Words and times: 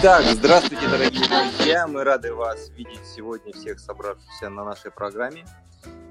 Итак, 0.00 0.22
здравствуйте, 0.26 0.88
дорогие 0.88 1.26
друзья! 1.26 1.88
Мы 1.88 2.04
рады 2.04 2.32
вас 2.32 2.70
видеть 2.76 3.04
сегодня, 3.04 3.52
всех 3.52 3.80
собравшихся 3.80 4.48
на 4.48 4.64
нашей 4.64 4.92
программе. 4.92 5.44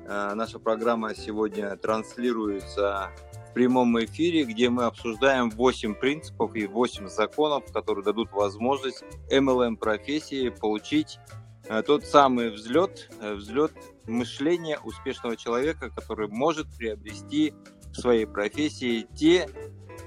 Э, 0.05 0.33
наша 0.35 0.59
программа 0.59 1.15
сегодня 1.15 1.73
транслируется 1.77 3.11
в 3.49 3.53
прямом 3.53 3.97
эфире, 4.03 4.43
где 4.43 4.69
мы 4.69 4.83
обсуждаем 4.83 5.49
8 5.49 5.95
принципов 5.95 6.53
и 6.53 6.67
8 6.67 7.07
законов, 7.07 7.71
которые 7.71 8.03
дадут 8.03 8.29
возможность 8.33 9.05
MLM-профессии 9.31 10.49
получить 10.49 11.17
э, 11.69 11.81
тот 11.81 12.03
самый 12.03 12.49
взлет, 12.49 13.09
э, 13.21 13.35
взлет 13.35 13.71
мышления 14.05 14.79
успешного 14.79 15.37
человека, 15.37 15.89
который 15.91 16.27
может 16.27 16.67
приобрести 16.77 17.53
в 17.93 17.95
своей 17.95 18.25
профессии 18.25 19.07
те 19.15 19.47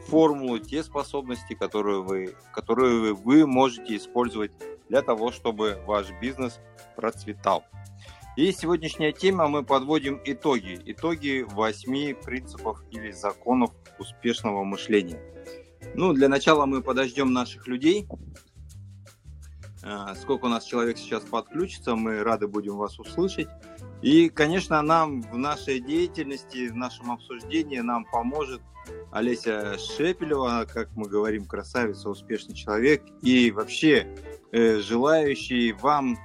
формулу, 0.09 0.59
те 0.59 0.83
способности, 0.83 1.55
которые 1.55 2.03
вы, 2.03 2.35
которые 2.53 3.15
вы 3.15 3.47
можете 3.47 3.97
использовать 3.97 4.53
для 4.89 5.03
того, 5.03 5.31
чтобы 5.33 5.79
ваш 5.87 6.11
бизнес 6.21 6.61
процветал. 6.97 7.65
И 8.37 8.53
сегодняшняя 8.53 9.13
тема 9.13 9.49
мы 9.49 9.65
подводим 9.65 10.21
итоги. 10.25 10.81
Итоги 10.87 11.45
восьми 11.49 12.15
принципов 12.15 12.83
или 12.91 13.11
законов 13.11 13.71
успешного 13.99 14.65
мышления. 14.65 15.21
Ну, 15.95 16.13
для 16.13 16.29
начала 16.29 16.67
мы 16.67 16.83
подождем 16.83 17.33
наших 17.33 17.67
людей. 17.67 18.07
А, 19.83 20.15
сколько 20.15 20.47
у 20.47 20.49
нас 20.49 20.65
человек 20.65 20.99
сейчас 20.99 21.23
подключится, 21.25 21.97
мы 21.97 22.23
рады 22.23 22.47
будем 22.47 22.77
вас 22.77 22.99
услышать. 22.99 23.49
И, 24.03 24.31
конечно, 24.31 24.81
нам 24.83 25.21
в 25.23 25.37
нашей 25.37 25.81
деятельности, 25.81 26.69
в 26.69 26.77
нашем 26.77 27.11
обсуждении 27.11 27.81
нам 27.81 28.05
поможет 28.07 28.63
Олеся 29.13 29.77
Шепелева, 29.79 30.67
как 30.73 30.91
мы 30.97 31.09
говорим, 31.09 31.45
красавица, 31.45 32.09
успешный 32.09 32.55
человек 32.55 33.03
и 33.23 33.51
вообще 33.51 34.07
э, 34.53 34.79
желающий 34.79 35.73
вам 35.73 36.17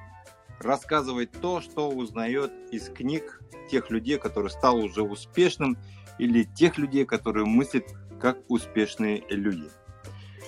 рассказывать 0.60 1.32
то, 1.32 1.60
что 1.60 1.90
узнает 1.90 2.52
из 2.72 2.90
книг 2.90 3.42
тех 3.70 3.90
людей, 3.90 4.18
которые 4.18 4.52
стал 4.52 4.78
уже 4.78 5.02
успешным, 5.02 5.78
или 6.18 6.44
тех 6.44 6.78
людей, 6.78 7.06
которые 7.06 7.46
мыслят 7.46 7.86
как 8.22 8.38
успешные 8.48 9.24
люди. 9.30 9.70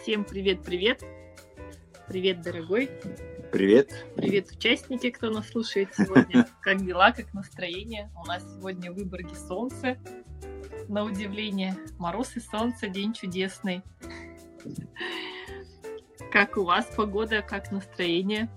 Всем 0.02 0.24
привет-привет! 0.24 1.04
Привет, 2.08 2.42
дорогой! 2.42 2.90
Привет! 3.52 4.06
Привет, 4.16 4.52
участники, 4.52 5.10
кто 5.10 5.30
нас 5.30 5.50
слушает 5.50 5.90
сегодня. 5.96 6.48
Как 6.62 6.86
дела, 6.86 7.12
как 7.12 7.34
настроение? 7.34 8.12
У 8.22 8.26
нас 8.26 8.44
сегодня 8.44 8.92
в 8.92 8.96
Выборге 8.96 9.36
солнце, 9.36 9.98
на 10.90 11.04
удивление. 11.04 11.78
Мороз 11.98 12.36
и 12.36 12.42
солнце, 12.42 12.88
день 12.90 13.14
чудесный. 13.14 13.84
Как 16.32 16.58
у 16.58 16.64
вас 16.66 16.88
погода, 16.96 17.42
как 17.42 17.72
настроение? 17.72 18.50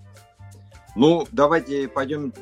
Ну, 0.97 1.27
давайте 1.31 1.89
пойдем 1.89 2.33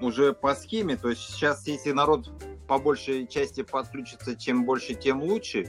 уже 0.00 0.32
по 0.32 0.54
схеме. 0.54 0.96
То 0.96 1.10
есть 1.10 1.22
сейчас, 1.22 1.66
если 1.66 1.90
народ 1.90 2.30
по 2.68 2.78
большей 2.78 3.26
части 3.26 3.62
подключится, 3.62 4.36
чем 4.36 4.64
больше, 4.64 4.94
тем 4.94 5.22
лучше. 5.22 5.68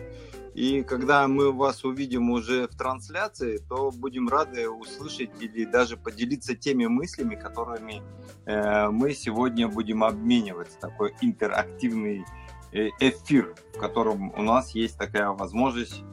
И 0.57 0.81
когда 0.81 1.27
мы 1.27 1.51
вас 1.51 1.85
увидим 1.85 2.31
уже 2.31 2.67
в 2.67 2.75
трансляции, 2.75 3.59
то 3.69 3.91
будем 3.91 4.27
рады 4.27 4.67
услышать 4.67 5.29
или 5.39 5.65
даже 5.65 5.97
поделиться 5.97 6.55
теми 6.55 6.87
мыслями, 6.87 7.35
которыми 7.35 8.01
э, 8.45 8.89
мы 8.89 9.13
сегодня 9.13 9.67
будем 9.67 10.03
обмениваться. 10.03 10.79
Такой 10.79 11.13
интерактивный 11.21 12.25
Э, 12.73 12.89
эфир, 12.99 13.55
в 13.73 13.79
котором 13.79 14.33
у 14.37 14.41
нас 14.41 14.71
есть 14.71 14.97
такая 14.97 15.29
возможность 15.29 16.03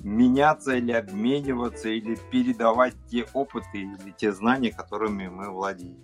меняться 0.00 0.74
или 0.74 0.90
обмениваться, 0.90 1.88
или 1.90 2.16
передавать 2.30 2.94
те 3.08 3.24
опыты 3.32 3.78
или 3.78 4.10
те 4.16 4.32
знания, 4.32 4.72
которыми 4.72 5.28
мы 5.28 5.50
владеем. 5.50 5.96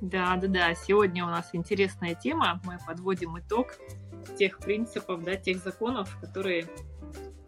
Да, 0.00 0.36
да, 0.36 0.46
да. 0.46 0.74
Сегодня 0.74 1.24
у 1.24 1.28
нас 1.28 1.50
интересная 1.52 2.14
тема. 2.14 2.60
Мы 2.64 2.78
подводим 2.86 3.38
итог 3.38 3.74
тех 4.38 4.58
принципов, 4.58 5.22
да, 5.24 5.36
тех 5.36 5.62
законов, 5.62 6.18
которые 6.20 6.66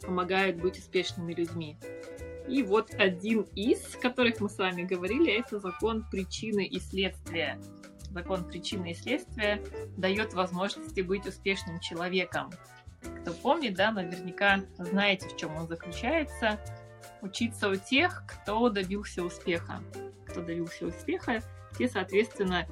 помогают 0.00 0.56
быть 0.56 0.78
успешными 0.78 1.32
людьми. 1.32 1.78
И 2.48 2.62
вот 2.62 2.92
один 2.98 3.42
из, 3.54 3.80
которых 4.00 4.40
мы 4.40 4.48
с 4.48 4.58
вами 4.58 4.82
говорили, 4.82 5.32
это 5.32 5.60
закон 5.60 6.04
причины 6.10 6.64
и 6.64 6.80
следствия 6.80 7.58
закон 8.12 8.44
причины 8.44 8.92
и 8.92 8.94
следствия 8.94 9.62
дает 9.96 10.34
возможности 10.34 11.00
быть 11.00 11.26
успешным 11.26 11.80
человеком. 11.80 12.50
Кто 13.22 13.32
помнит, 13.32 13.74
да, 13.74 13.90
наверняка 13.90 14.60
знаете, 14.78 15.28
в 15.28 15.36
чем 15.36 15.56
он 15.56 15.66
заключается. 15.66 16.60
Учиться 17.20 17.68
у 17.68 17.76
тех, 17.76 18.24
кто 18.26 18.68
добился 18.68 19.22
успеха. 19.22 19.82
Кто 20.26 20.42
добился 20.42 20.86
успеха, 20.86 21.40
те, 21.76 21.88
соответственно, 21.88 22.66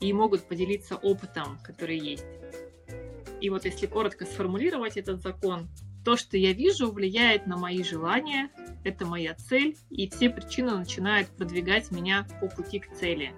и 0.00 0.12
могут 0.12 0.46
поделиться 0.46 0.96
опытом, 0.96 1.58
который 1.62 1.98
есть. 1.98 2.26
И 3.44 3.50
вот 3.50 3.66
если 3.66 3.84
коротко 3.84 4.24
сформулировать 4.24 4.96
этот 4.96 5.20
закон, 5.20 5.68
то, 6.02 6.16
что 6.16 6.38
я 6.38 6.54
вижу, 6.54 6.90
влияет 6.90 7.46
на 7.46 7.58
мои 7.58 7.82
желания, 7.84 8.48
это 8.84 9.04
моя 9.04 9.34
цель, 9.34 9.76
и 9.90 10.08
все 10.08 10.30
причины 10.30 10.74
начинают 10.74 11.28
продвигать 11.28 11.90
меня 11.90 12.26
по 12.40 12.48
пути 12.48 12.78
к 12.78 12.90
цели. 12.94 13.34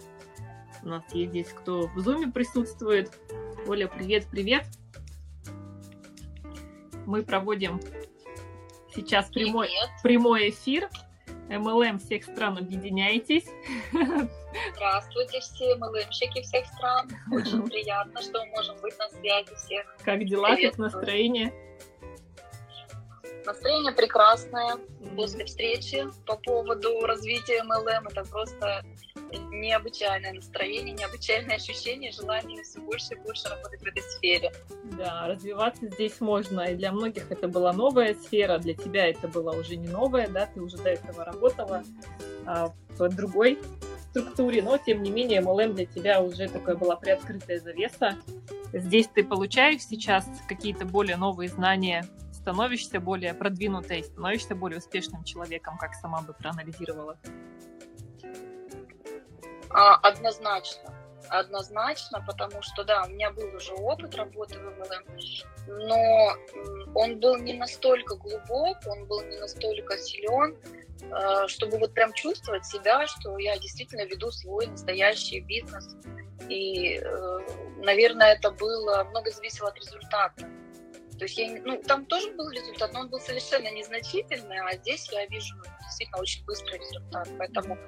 У 0.84 0.86
нас 0.86 1.02
есть 1.12 1.30
здесь 1.30 1.48
кто 1.48 1.88
в 1.88 1.98
зуме 1.98 2.28
присутствует. 2.28 3.18
Оля, 3.66 3.88
привет-привет. 3.88 4.66
Мы 7.04 7.24
проводим 7.24 7.80
сейчас 8.94 9.28
прямой, 9.30 9.70
прямой 10.04 10.50
эфир. 10.50 10.88
МЛМ 11.48 11.98
всех 11.98 12.24
стран, 12.24 12.58
объединяйтесь. 12.58 13.46
Здравствуйте 14.74 15.40
все 15.40 15.76
МЛМщики 15.76 16.42
всех 16.42 16.66
стран. 16.66 17.08
Очень 17.32 17.62
приятно, 17.68 18.20
что 18.20 18.44
мы 18.44 18.50
можем 18.50 18.76
быть 18.80 18.98
на 18.98 19.08
связи 19.10 19.54
всех. 19.54 19.96
Как 20.04 20.24
дела, 20.24 20.56
как 20.56 20.78
настроение? 20.78 21.52
Настроение 23.44 23.92
прекрасное 23.92 24.76
после 25.14 25.44
встречи 25.44 26.04
по 26.26 26.36
поводу 26.36 27.00
развития 27.06 27.62
МЛМ. 27.62 28.08
Это 28.08 28.24
просто 28.24 28.84
необычайное 29.50 30.32
настроение, 30.32 30.94
необычайное 30.94 31.56
ощущение, 31.56 32.12
желание 32.12 32.62
все 32.62 32.80
больше 32.80 33.14
и 33.14 33.16
больше 33.16 33.48
работать 33.48 33.80
в 33.80 33.86
этой 33.86 34.02
сфере. 34.02 34.52
Да, 34.96 35.26
развиваться 35.26 35.88
здесь 35.88 36.20
можно. 36.20 36.60
И 36.60 36.74
для 36.74 36.92
многих 36.92 37.30
это 37.30 37.48
была 37.48 37.72
новая 37.72 38.14
сфера, 38.14 38.58
для 38.58 38.74
тебя 38.74 39.08
это 39.08 39.28
была 39.28 39.52
уже 39.52 39.76
не 39.76 39.88
новая, 39.88 40.28
да, 40.28 40.46
ты 40.46 40.60
уже 40.60 40.76
до 40.76 40.90
этого 40.90 41.24
работала 41.24 41.82
а, 42.46 42.72
в 42.98 43.08
другой 43.08 43.58
структуре, 44.10 44.62
но 44.62 44.78
тем 44.78 45.02
не 45.02 45.10
менее 45.10 45.40
MLM 45.40 45.74
для 45.74 45.86
тебя 45.86 46.22
уже 46.22 46.48
такая 46.48 46.76
была 46.76 46.96
приоткрытая 46.96 47.60
завеса. 47.60 48.16
Здесь 48.72 49.08
ты 49.08 49.24
получаешь 49.24 49.82
сейчас 49.82 50.26
какие-то 50.48 50.84
более 50.84 51.16
новые 51.16 51.48
знания, 51.48 52.06
становишься 52.32 53.00
более 53.00 53.34
продвинутой, 53.34 54.04
становишься 54.04 54.54
более 54.54 54.78
успешным 54.78 55.24
человеком, 55.24 55.76
как 55.78 55.94
сама 55.94 56.20
бы 56.20 56.32
проанализировала. 56.32 57.18
А, 59.76 59.96
однозначно. 59.96 60.90
Однозначно, 61.28 62.24
потому 62.26 62.62
что, 62.62 62.82
да, 62.84 63.04
у 63.04 63.08
меня 63.10 63.30
был 63.30 63.54
уже 63.54 63.74
опыт 63.74 64.14
работы 64.14 64.58
в 64.58 64.62
МЛМ, 64.62 65.86
но 65.86 66.34
он 66.94 67.20
был 67.20 67.36
не 67.36 67.52
настолько 67.52 68.16
глубок, 68.16 68.78
он 68.86 69.04
был 69.06 69.22
не 69.22 69.36
настолько 69.38 69.98
силен, 69.98 70.56
э, 71.02 71.46
чтобы 71.48 71.78
вот 71.78 71.92
прям 71.92 72.14
чувствовать 72.14 72.64
себя, 72.64 73.06
что 73.06 73.36
я 73.38 73.58
действительно 73.58 74.06
веду 74.06 74.30
свой 74.30 74.66
настоящий 74.66 75.40
бизнес. 75.40 75.96
И, 76.48 76.94
э, 76.94 77.38
наверное, 77.78 78.32
это 78.32 78.52
было, 78.52 79.04
много 79.04 79.30
зависело 79.30 79.68
от 79.68 79.76
результата. 79.76 80.48
То 81.18 81.24
есть 81.24 81.36
я, 81.36 81.60
ну, 81.64 81.82
там 81.82 82.06
тоже 82.06 82.30
был 82.32 82.48
результат, 82.50 82.92
но 82.94 83.00
он 83.00 83.08
был 83.08 83.20
совершенно 83.20 83.70
незначительный, 83.72 84.58
а 84.60 84.74
здесь 84.76 85.10
я 85.12 85.26
вижу 85.26 85.54
действительно 85.82 86.20
очень 86.20 86.44
быстрый 86.44 86.78
результат. 86.78 87.28
Поэтому 87.38 87.78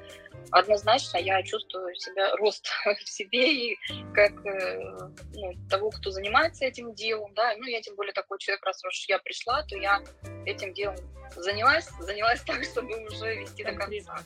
однозначно 0.50 1.18
я 1.18 1.42
чувствую 1.42 1.94
себя 1.94 2.34
рост 2.36 2.68
в 3.04 3.08
себе 3.08 3.72
и 3.72 3.78
как 4.14 4.32
э, 4.46 4.98
ну, 5.34 5.52
того, 5.68 5.90
кто 5.90 6.10
занимается 6.10 6.64
этим 6.64 6.94
делом, 6.94 7.32
да, 7.34 7.54
ну 7.56 7.64
я 7.64 7.80
тем 7.80 7.96
более 7.96 8.12
такой 8.12 8.38
человек, 8.38 8.64
раз 8.64 8.84
уж 8.84 9.04
я 9.08 9.18
пришла, 9.18 9.62
то 9.62 9.76
я 9.76 10.02
этим 10.46 10.72
делом 10.74 10.96
занялась, 11.36 11.88
занялась 12.00 12.40
так, 12.46 12.64
чтобы 12.64 13.06
уже 13.06 13.36
вести 13.36 13.64
до 13.64 13.72
конца 13.72 14.16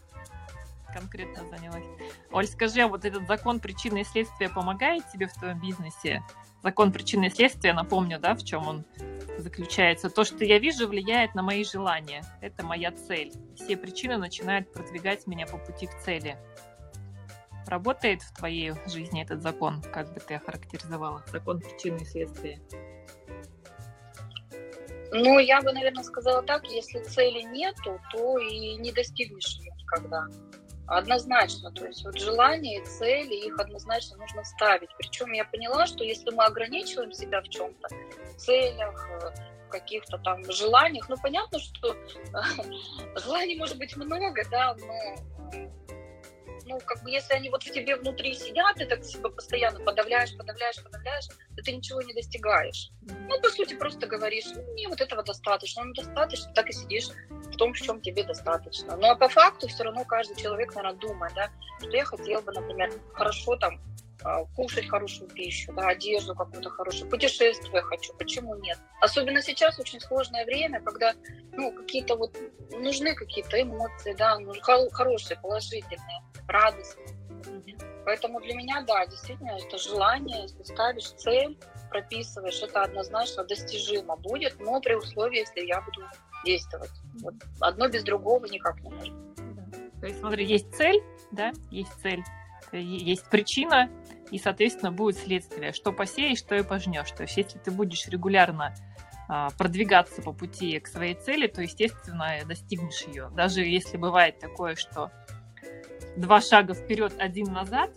конкретно 0.92 1.48
занялась. 1.48 1.86
Оль, 2.30 2.46
скажи, 2.46 2.82
а 2.82 2.88
вот 2.88 3.04
этот 3.04 3.26
закон 3.26 3.60
причины 3.60 4.02
и 4.02 4.04
следствия 4.04 4.48
помогает 4.48 5.02
тебе 5.10 5.26
в 5.26 5.32
твоем 5.32 5.58
бизнесе? 5.58 6.22
Закон 6.62 6.92
причины 6.92 7.26
и 7.26 7.30
следствия, 7.30 7.72
напомню, 7.72 8.20
да, 8.20 8.34
в 8.34 8.44
чем 8.44 8.68
он 8.68 8.84
заключается. 9.38 10.10
То, 10.10 10.24
что 10.24 10.44
я 10.44 10.58
вижу, 10.58 10.88
влияет 10.88 11.34
на 11.34 11.42
мои 11.42 11.64
желания. 11.64 12.24
Это 12.40 12.64
моя 12.64 12.92
цель. 12.92 13.32
Все 13.56 13.76
причины 13.76 14.16
начинают 14.16 14.72
продвигать 14.72 15.26
меня 15.26 15.46
по 15.46 15.58
пути 15.58 15.86
к 15.86 15.98
цели. 16.00 16.36
Работает 17.66 18.22
в 18.22 18.34
твоей 18.34 18.72
жизни 18.86 19.22
этот 19.22 19.42
закон? 19.42 19.82
Как 19.82 20.12
бы 20.12 20.20
ты 20.20 20.34
охарактеризовала? 20.34 21.24
Закон 21.30 21.60
причины 21.60 21.98
и 21.98 22.04
следствия. 22.04 22.60
Ну, 25.14 25.38
я 25.38 25.60
бы, 25.60 25.72
наверное, 25.72 26.02
сказала 26.02 26.42
так, 26.42 26.64
если 26.70 27.02
цели 27.02 27.42
нету, 27.42 28.00
то 28.12 28.38
и 28.38 28.76
не 28.76 28.92
достигнешь 28.92 29.58
ее 29.58 29.70
никогда. 29.76 30.26
Однозначно, 30.86 31.70
то 31.70 31.86
есть 31.86 32.04
вот 32.04 32.18
желания 32.18 32.80
и 32.80 32.84
цели, 32.84 33.34
их 33.34 33.58
однозначно 33.58 34.16
нужно 34.16 34.44
ставить. 34.44 34.90
Причем 34.98 35.32
я 35.32 35.44
поняла, 35.44 35.86
что 35.86 36.04
если 36.04 36.30
мы 36.30 36.44
ограничиваем 36.44 37.12
себя 37.12 37.40
в 37.40 37.48
чем-то, 37.48 37.88
в 37.88 38.36
целях, 38.36 39.08
э, 39.22 39.30
в 39.66 39.68
каких-то 39.68 40.18
там 40.18 40.44
желаниях, 40.50 41.08
ну 41.08 41.16
понятно, 41.22 41.58
что 41.60 41.96
желаний 43.16 43.56
может 43.56 43.78
быть 43.78 43.96
много, 43.96 44.42
да, 44.50 44.74
но 44.74 45.16
ну, 46.66 46.80
как 46.84 47.02
бы, 47.02 47.10
если 47.10 47.34
они 47.34 47.50
вот 47.50 47.62
в 47.62 47.70
тебе 47.70 47.96
внутри 47.96 48.34
сидят, 48.34 48.76
ты 48.76 48.86
так 48.86 49.04
себя 49.04 49.28
постоянно 49.28 49.80
подавляешь, 49.80 50.36
подавляешь, 50.36 50.82
подавляешь, 50.82 51.26
то 51.26 51.62
ты 51.62 51.72
ничего 51.72 52.00
не 52.02 52.14
достигаешь. 52.14 52.90
Ну, 53.02 53.40
по 53.40 53.50
сути, 53.50 53.74
просто 53.74 54.06
говоришь, 54.06 54.46
ну, 54.54 54.62
мне 54.72 54.88
вот 54.88 55.00
этого 55.00 55.22
достаточно, 55.22 55.84
ну, 55.84 55.92
достаточно, 55.92 56.52
так 56.54 56.68
и 56.68 56.72
сидишь 56.72 57.08
том, 57.62 57.72
в 57.72 57.80
чем 57.80 58.00
тебе 58.00 58.24
достаточно. 58.24 58.96
Ну, 58.96 59.06
а 59.08 59.14
по 59.14 59.28
факту 59.28 59.68
все 59.68 59.84
равно 59.84 60.04
каждый 60.04 60.34
человек, 60.36 60.74
наверное, 60.74 60.98
думает, 60.98 61.32
да, 61.36 61.48
что 61.78 61.96
я 61.96 62.04
хотел 62.04 62.42
бы, 62.42 62.50
например, 62.52 62.92
хорошо 63.12 63.56
там 63.56 63.80
а, 64.24 64.44
кушать 64.56 64.88
хорошую 64.88 65.30
пищу, 65.30 65.72
да, 65.72 65.86
одежду 65.88 66.34
какую-то 66.34 66.70
хорошую, 66.70 67.08
путешествия 67.08 67.82
хочу, 67.82 68.12
почему 68.14 68.56
нет? 68.56 68.78
Особенно 69.00 69.40
сейчас 69.42 69.78
очень 69.78 70.00
сложное 70.00 70.44
время, 70.44 70.80
когда, 70.80 71.14
ну, 71.52 71.72
какие-то 71.72 72.16
вот, 72.16 72.36
нужны 72.72 73.14
какие-то 73.14 73.62
эмоции, 73.62 74.14
да, 74.18 74.40
ну, 74.40 74.52
хорошие, 74.90 75.38
положительные, 75.40 76.20
радостные. 76.48 77.06
Поэтому 78.04 78.40
для 78.40 78.54
меня, 78.54 78.82
да, 78.82 79.06
действительно, 79.06 79.56
это 79.58 79.78
желание, 79.78 80.42
если 80.42 80.62
ставишь 80.64 81.10
цель, 81.12 81.58
прописываешь, 81.88 82.62
это 82.62 82.82
однозначно 82.82 83.44
достижимо 83.44 84.16
будет, 84.16 84.58
но 84.58 84.80
при 84.80 84.94
условии, 84.94 85.38
если 85.38 85.60
я 85.66 85.80
буду 85.80 86.02
действовать. 86.44 86.90
Вот 87.20 87.34
одно 87.60 87.88
без 87.88 88.02
другого 88.02 88.46
никак 88.46 88.80
не 88.82 88.90
может. 88.90 89.14
То 90.00 90.06
есть, 90.06 90.18
смотри, 90.18 90.44
есть 90.44 90.74
цель, 90.74 91.00
да, 91.30 91.52
есть 91.70 91.92
цель, 92.02 92.24
есть 92.72 93.28
причина, 93.30 93.88
и, 94.32 94.38
соответственно, 94.38 94.90
будет 94.90 95.18
следствие. 95.18 95.72
Что 95.72 95.92
посеешь, 95.92 96.38
что 96.38 96.56
и 96.56 96.62
пожнешь. 96.62 97.12
То 97.12 97.22
есть, 97.22 97.36
если 97.36 97.58
ты 97.58 97.70
будешь 97.70 98.08
регулярно 98.08 98.74
а, 99.28 99.50
продвигаться 99.50 100.22
по 100.22 100.32
пути 100.32 100.80
к 100.80 100.88
своей 100.88 101.14
цели, 101.14 101.46
то, 101.46 101.62
естественно, 101.62 102.32
достигнешь 102.46 103.02
ее. 103.02 103.30
Даже 103.34 103.60
если 103.60 103.96
бывает 103.96 104.38
такое, 104.40 104.74
что 104.74 105.12
два 106.16 106.40
шага 106.40 106.74
вперед, 106.74 107.14
один 107.18 107.52
назад, 107.52 107.90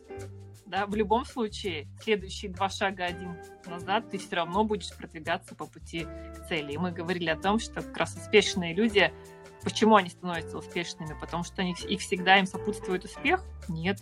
да, 0.65 0.85
в 0.87 0.95
любом 0.95 1.25
случае, 1.25 1.87
следующие 2.01 2.51
два 2.51 2.69
шага 2.69 3.05
один 3.05 3.37
назад, 3.67 4.09
ты 4.09 4.17
все 4.17 4.35
равно 4.35 4.63
будешь 4.63 4.95
продвигаться 4.95 5.55
по 5.55 5.65
пути 5.65 6.05
к 6.35 6.47
цели. 6.47 6.73
И 6.73 6.77
мы 6.77 6.91
говорили 6.91 7.29
о 7.29 7.37
том, 7.37 7.59
что 7.59 7.81
как 7.81 7.95
раз 7.97 8.15
успешные 8.15 8.73
люди, 8.73 9.13
почему 9.63 9.95
они 9.95 10.09
становятся 10.09 10.57
успешными? 10.57 11.15
Потому 11.19 11.43
что 11.43 11.61
они, 11.61 11.75
и 11.87 11.97
всегда 11.97 12.39
им 12.39 12.45
сопутствует 12.45 13.05
успех? 13.05 13.43
Нет. 13.67 14.01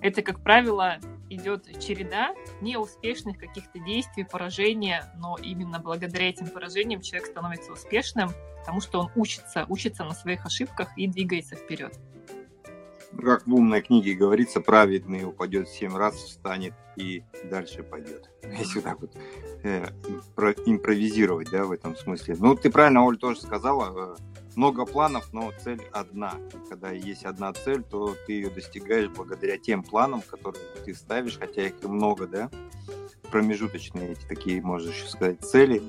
Это, 0.00 0.22
как 0.22 0.42
правило, 0.42 0.98
идет 1.28 1.66
череда 1.78 2.34
неуспешных 2.60 3.38
каких-то 3.38 3.78
действий, 3.80 4.24
поражения, 4.24 5.12
но 5.16 5.36
именно 5.36 5.78
благодаря 5.78 6.28
этим 6.28 6.48
поражениям 6.48 7.00
человек 7.00 7.28
становится 7.28 7.72
успешным, 7.72 8.30
потому 8.60 8.80
что 8.80 9.00
он 9.00 9.10
учится, 9.14 9.66
учится 9.68 10.04
на 10.04 10.12
своих 10.12 10.46
ошибках 10.46 10.96
и 10.96 11.06
двигается 11.06 11.56
вперед. 11.56 11.98
Как 13.18 13.46
в 13.46 13.54
умной 13.54 13.82
книге 13.82 14.14
говорится, 14.14 14.60
праведный 14.60 15.24
упадет 15.24 15.68
семь 15.68 15.96
раз, 15.96 16.14
встанет 16.14 16.74
и 16.96 17.22
дальше 17.44 17.82
пойдет. 17.82 18.30
Если 18.58 18.80
так 18.80 19.00
вот 19.00 19.12
э, 19.62 19.86
импровизировать, 20.66 21.50
да, 21.50 21.64
в 21.64 21.72
этом 21.72 21.96
смысле. 21.96 22.36
Ну, 22.38 22.54
ты 22.54 22.70
правильно, 22.70 23.04
Оль, 23.04 23.18
тоже 23.18 23.40
сказала, 23.40 24.16
э, 24.16 24.16
много 24.56 24.86
планов, 24.86 25.32
но 25.32 25.52
цель 25.62 25.82
одна. 25.92 26.34
Когда 26.68 26.90
есть 26.90 27.24
одна 27.24 27.52
цель, 27.52 27.82
то 27.82 28.14
ты 28.26 28.34
ее 28.34 28.50
достигаешь 28.50 29.08
благодаря 29.08 29.58
тем 29.58 29.82
планам, 29.82 30.22
которые 30.22 30.64
ты 30.84 30.94
ставишь, 30.94 31.38
хотя 31.38 31.66
их 31.66 31.74
и 31.82 31.86
много, 31.86 32.26
да, 32.26 32.50
промежуточные 33.30 34.12
эти 34.12 34.26
такие, 34.26 34.60
можешь 34.60 35.08
сказать, 35.08 35.40
цели, 35.40 35.82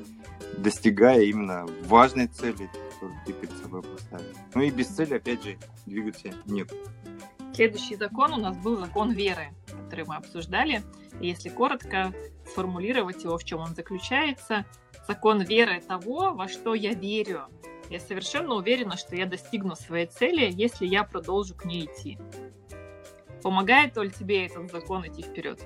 достигая 0.58 1.22
именно 1.22 1.66
важной 1.86 2.28
цели, 2.28 2.70
которую 2.94 3.20
ты 3.26 3.34
перед 3.34 3.58
собой 3.58 3.82
поставил. 3.84 4.34
Ну 4.54 4.62
и 4.62 4.70
без 4.70 4.88
цели, 4.88 5.16
опять 5.16 5.44
же, 5.44 5.58
двигаться 5.86 6.32
нет. 6.46 6.72
Следующий 7.62 7.94
закон 7.94 8.34
у 8.34 8.38
нас 8.38 8.58
был 8.58 8.78
закон 8.78 9.12
веры, 9.12 9.54
который 9.68 10.04
мы 10.06 10.16
обсуждали. 10.16 10.82
Если 11.20 11.50
коротко 11.50 12.12
сформулировать 12.44 13.24
его, 13.24 13.38
в 13.38 13.44
чем 13.44 13.60
он 13.60 13.76
заключается, 13.76 14.66
закон 15.08 15.44
веры 15.44 15.80
того, 15.80 16.32
во 16.32 16.48
что 16.48 16.74
я 16.74 16.96
верю, 16.96 17.50
я 17.92 18.00
совершенно 18.00 18.56
уверена, 18.56 18.98
что 18.98 19.16
я 19.16 19.28
достигну 19.28 19.76
своей 19.76 20.08
цели, 20.08 20.50
если 20.52 20.88
я 20.88 21.04
продолжу 21.04 21.54
к 21.54 21.66
ней 21.66 21.86
идти. 21.86 22.18
Помогает 23.44 23.96
ли 23.96 24.10
тебе 24.10 24.48
этот 24.48 24.72
закон 24.72 25.08
идти 25.08 25.22
вперед? 25.22 25.62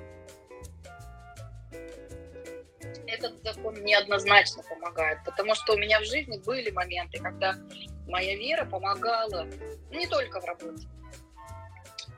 Этот 3.07 3.41
закон 3.41 3.73
неоднозначно 3.85 4.63
помогает, 4.63 5.19
потому 5.23 5.55
что 5.55 5.75
у 5.75 5.77
меня 5.77 6.01
в 6.01 6.03
жизни 6.03 6.43
были 6.45 6.71
моменты, 6.71 7.19
когда 7.19 7.55
моя 8.05 8.35
вера 8.35 8.65
помогала 8.65 9.47
не 9.91 10.07
только 10.07 10.41
в 10.41 10.43
работе, 10.43 10.89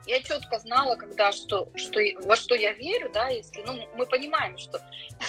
я 0.08 0.22
четко 0.22 0.58
знала, 0.58 0.96
когда 0.96 1.32
что, 1.32 1.70
что, 1.76 2.00
во 2.24 2.34
что 2.34 2.54
я 2.54 2.72
верю, 2.72 3.10
да, 3.12 3.28
если, 3.28 3.62
ну, 3.62 3.86
мы 3.94 4.06
понимаем, 4.06 4.56
что 4.56 4.80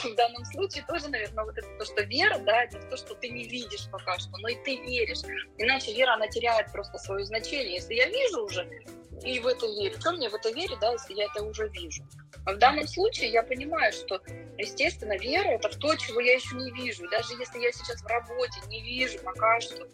в 0.03 0.15
данном 0.15 0.45
случае 0.45 0.85
тоже, 0.87 1.09
наверное, 1.09 1.43
вот 1.43 1.57
это 1.57 1.67
то, 1.77 1.83
что 1.85 2.01
вера, 2.03 2.39
да, 2.39 2.63
это 2.63 2.79
то, 2.89 2.95
что 2.95 3.13
ты 3.15 3.29
не 3.29 3.43
видишь 3.43 3.89
пока 3.91 4.17
что, 4.17 4.31
но 4.37 4.47
и 4.47 4.55
ты 4.63 4.77
веришь. 4.77 5.19
Иначе 5.57 5.93
вера, 5.93 6.13
она 6.13 6.27
теряет 6.27 6.71
просто 6.71 6.97
свое 6.97 7.25
значение. 7.25 7.73
Если 7.73 7.93
я 7.93 8.07
вижу 8.07 8.45
уже 8.45 8.67
и 9.23 9.39
в 9.41 9.47
это 9.47 9.65
верю, 9.65 9.99
что 9.99 10.13
мне 10.13 10.29
в 10.29 10.35
это 10.35 10.49
верить, 10.51 10.79
да, 10.79 10.93
если 10.93 11.13
я 11.13 11.25
это 11.25 11.43
уже 11.43 11.67
вижу? 11.67 12.03
А 12.45 12.53
в 12.53 12.57
данном 12.57 12.87
случае 12.87 13.31
я 13.31 13.43
понимаю, 13.43 13.91
что, 13.91 14.21
естественно, 14.57 15.17
вера— 15.17 15.47
это 15.49 15.69
в 15.69 15.75
то, 15.75 15.93
чего 15.97 16.21
я 16.21 16.35
еще 16.35 16.55
не 16.55 16.71
вижу. 16.71 17.07
Даже 17.09 17.33
если 17.33 17.59
я 17.59 17.71
сейчас 17.73 18.01
в 18.01 18.07
работе 18.07 18.61
не 18.69 18.81
вижу 18.81 19.19
пока 19.19 19.59
что, 19.59 19.85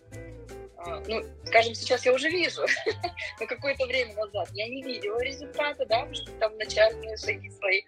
ну, 1.07 1.23
скажем, 1.45 1.73
сейчас 1.75 2.05
я 2.05 2.13
уже 2.13 2.29
вижу, 2.29 2.65
но 3.39 3.47
какое-то 3.47 3.85
время 3.85 4.13
назад 4.15 4.49
я 4.53 4.67
не 4.67 4.83
видела 4.83 5.19
результата, 5.19 5.85
да, 5.85 6.11
что 6.13 6.31
там 6.33 6.57
начальные 6.57 7.17
шаги 7.17 7.49
свои. 7.49 7.81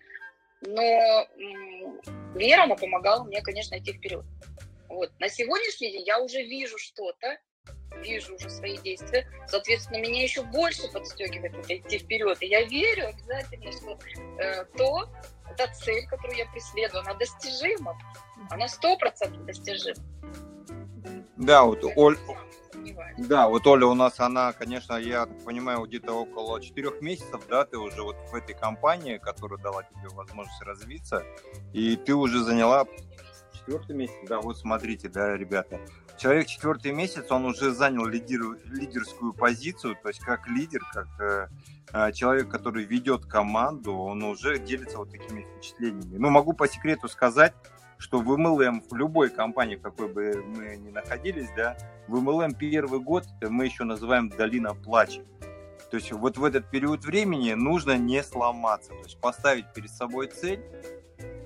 Но 0.62 1.28
вера, 2.36 2.64
она 2.64 2.76
помогала 2.76 3.24
мне, 3.24 3.42
конечно, 3.42 3.78
идти 3.78 3.94
вперед. 3.94 4.26
Вот. 4.90 5.12
На 5.20 5.30
сегодняшний 5.30 5.92
день 5.92 6.04
я 6.06 6.20
уже 6.20 6.42
вижу 6.42 6.78
что-то, 6.78 7.38
вижу 8.02 8.36
уже 8.36 8.50
свои 8.50 8.78
действия, 8.78 9.28
соответственно, 9.48 9.98
меня 9.98 10.24
еще 10.24 10.44
больше 10.44 10.92
подстегивает 10.92 11.54
идти 11.70 12.00
вперед. 12.00 12.38
И 12.42 12.48
я 12.48 12.64
верю 12.64 13.10
обязательно, 13.10 13.72
что 13.72 14.00
э, 14.40 14.66
то, 14.78 15.10
та 15.58 15.68
цель, 15.68 16.08
которую 16.08 16.38
я 16.38 16.46
преследую, 16.48 17.02
она 17.02 17.14
достижима, 17.14 17.98
она 18.50 18.68
сто 18.68 18.98
процентов 18.98 19.46
достижима. 19.46 19.96
Да, 21.38 21.64
вот 21.64 21.84
Оль, 21.96 22.18
да, 23.18 23.48
вот 23.48 23.66
Оля 23.68 23.86
у 23.88 23.94
нас, 23.94 24.20
она, 24.20 24.54
конечно, 24.54 24.96
я 24.96 25.26
понимаю, 25.46 25.86
где-то 25.86 26.14
около 26.14 26.62
четырех 26.62 27.02
месяцев, 27.02 27.42
да, 27.50 27.66
ты 27.66 27.78
уже 27.78 28.02
вот 28.04 28.16
в 28.32 28.36
этой 28.36 28.56
компании, 28.56 29.18
которая 29.18 29.60
дала 29.60 29.84
тебе 29.84 30.10
возможность 30.14 30.62
развиться, 30.62 31.24
и 31.74 31.96
ты 31.96 32.14
уже 32.14 32.44
заняла 32.44 32.86
четвертый 33.54 33.96
месяц, 33.96 34.16
да, 34.28 34.40
вот 34.40 34.58
смотрите, 34.58 35.10
да, 35.10 35.36
ребята, 35.36 35.80
человек 36.18 36.48
четвертый 36.48 36.92
месяц, 36.92 37.32
он 37.32 37.46
уже 37.46 37.72
занял 37.72 38.06
лидер, 38.06 38.58
лидерскую 38.66 39.34
позицию, 39.34 39.98
то 40.02 40.10
есть 40.10 40.22
как 40.22 40.48
лидер, 40.48 40.82
как 40.94 41.08
э, 41.20 41.48
э 41.94 42.12
человек, 42.14 42.50
который 42.50 42.86
ведет 42.86 43.26
команду, 43.26 43.94
он 43.94 44.24
уже 44.24 44.60
делится 44.60 44.98
вот 44.98 45.12
такими 45.12 45.42
впечатлениями. 45.42 46.18
Ну, 46.18 46.30
могу 46.30 46.54
по 46.54 46.68
секрету 46.68 47.08
сказать, 47.08 47.54
что 47.98 48.20
в 48.20 48.32
MLM, 48.32 48.84
в 48.90 48.96
любой 48.96 49.30
компании, 49.30 49.76
в 49.76 49.82
какой 49.82 50.08
бы 50.08 50.44
мы 50.46 50.78
ни 50.78 50.90
находились, 50.90 51.50
да, 51.56 51.78
в 52.08 52.16
MLM 52.16 52.56
первый 52.56 53.00
год 53.00 53.26
мы 53.42 53.66
еще 53.66 53.84
называем 53.84 54.30
долина 54.30 54.74
плача. 54.74 55.22
То 55.90 55.98
есть 55.98 56.12
вот 56.12 56.38
в 56.38 56.44
этот 56.44 56.70
период 56.70 57.06
времени 57.06 57.54
нужно 57.54 57.98
не 57.98 58.22
сломаться, 58.24 58.90
то 58.90 59.04
есть 59.04 59.20
поставить 59.20 59.74
перед 59.74 59.90
собой 59.90 60.28
цель, 60.28 60.60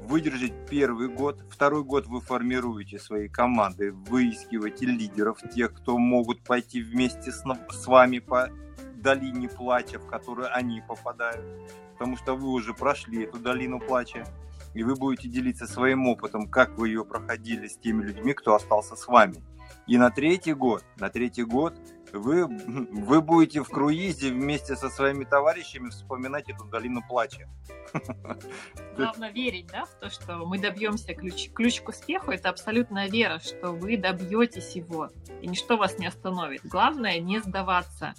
выдержать 0.02 0.54
первый 0.70 1.08
год, 1.08 1.40
второй 1.50 1.84
год 1.84 2.08
вы 2.08 2.22
формируете 2.22 3.00
свои 3.00 3.28
команды, 3.30 3.92
выискиваете 3.92 4.88
лидеров, 4.88 5.40
тех, 5.54 5.74
кто 5.74 5.98
могут 5.98 6.44
пойти 6.44 6.82
вместе 6.82 7.32
с, 7.32 7.44
с 7.70 7.88
вами 7.88 8.20
по 8.20 8.50
долине 8.96 9.48
плача, 9.48 10.00
в 10.00 10.08
которую 10.08 10.54
они 10.54 10.82
попадают, 10.82 11.46
потому 11.94 12.18
что 12.18 12.36
вы 12.36 12.50
уже 12.50 12.74
прошли 12.74 13.24
эту 13.24 13.38
долину 13.38 13.80
плача 13.80 14.26
и 14.74 14.84
вы 14.84 14.96
будете 14.96 15.28
делиться 15.28 15.68
своим 15.68 16.08
опытом, 16.08 16.48
как 16.48 16.78
вы 16.78 16.90
ее 16.90 17.06
проходили 17.06 17.68
с 17.68 17.78
теми 17.78 18.04
людьми, 18.04 18.34
кто 18.34 18.56
остался 18.56 18.96
с 18.96 19.08
вами. 19.08 19.44
И 19.88 19.98
на 19.98 20.10
третий 20.10 20.54
год, 20.54 20.84
на 20.98 21.10
третий 21.10 21.44
год 21.44 21.74
вы, 22.14 22.46
вы 22.48 23.22
будете 23.22 23.64
в 23.64 23.70
круизе 23.70 24.32
вместе 24.32 24.76
со 24.76 24.90
своими 24.90 25.24
товарищами 25.24 25.90
вспоминать 25.90 26.50
эту 26.50 26.66
долину 26.66 27.02
плача. 27.08 27.50
Главное 28.96 29.32
верить, 29.32 29.68
да, 29.68 29.86
в 29.86 29.94
то, 30.00 30.10
что 30.10 30.46
мы 30.46 30.60
добьемся 30.60 31.14
ключ, 31.14 31.52
ключ 31.52 31.82
к 31.82 31.90
успеху. 31.90 32.32
Это 32.32 32.50
абсолютная 32.50 33.10
вера, 33.10 33.40
что 33.40 33.72
вы 33.72 33.98
добьетесь 33.98 34.76
его, 34.76 35.10
и 35.42 35.48
ничто 35.48 35.78
вас 35.78 35.98
не 36.00 36.08
остановит. 36.08 36.62
Главное 36.64 37.20
не 37.20 37.40
сдаваться. 37.40 38.14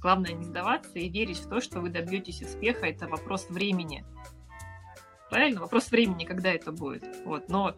Главное 0.00 0.32
не 0.32 0.44
сдаваться 0.44 0.98
и 0.98 1.08
верить 1.08 1.38
в 1.38 1.48
то, 1.48 1.60
что 1.60 1.80
вы 1.80 1.90
добьетесь 1.90 2.40
успеха. 2.40 2.86
Это 2.86 3.08
вопрос 3.08 3.48
времени. 3.50 4.04
Правильно? 5.30 5.60
Вопрос 5.60 5.90
времени, 5.90 6.24
когда 6.24 6.50
это 6.50 6.72
будет. 6.72 7.04
Вот. 7.24 7.48
Но 7.48 7.74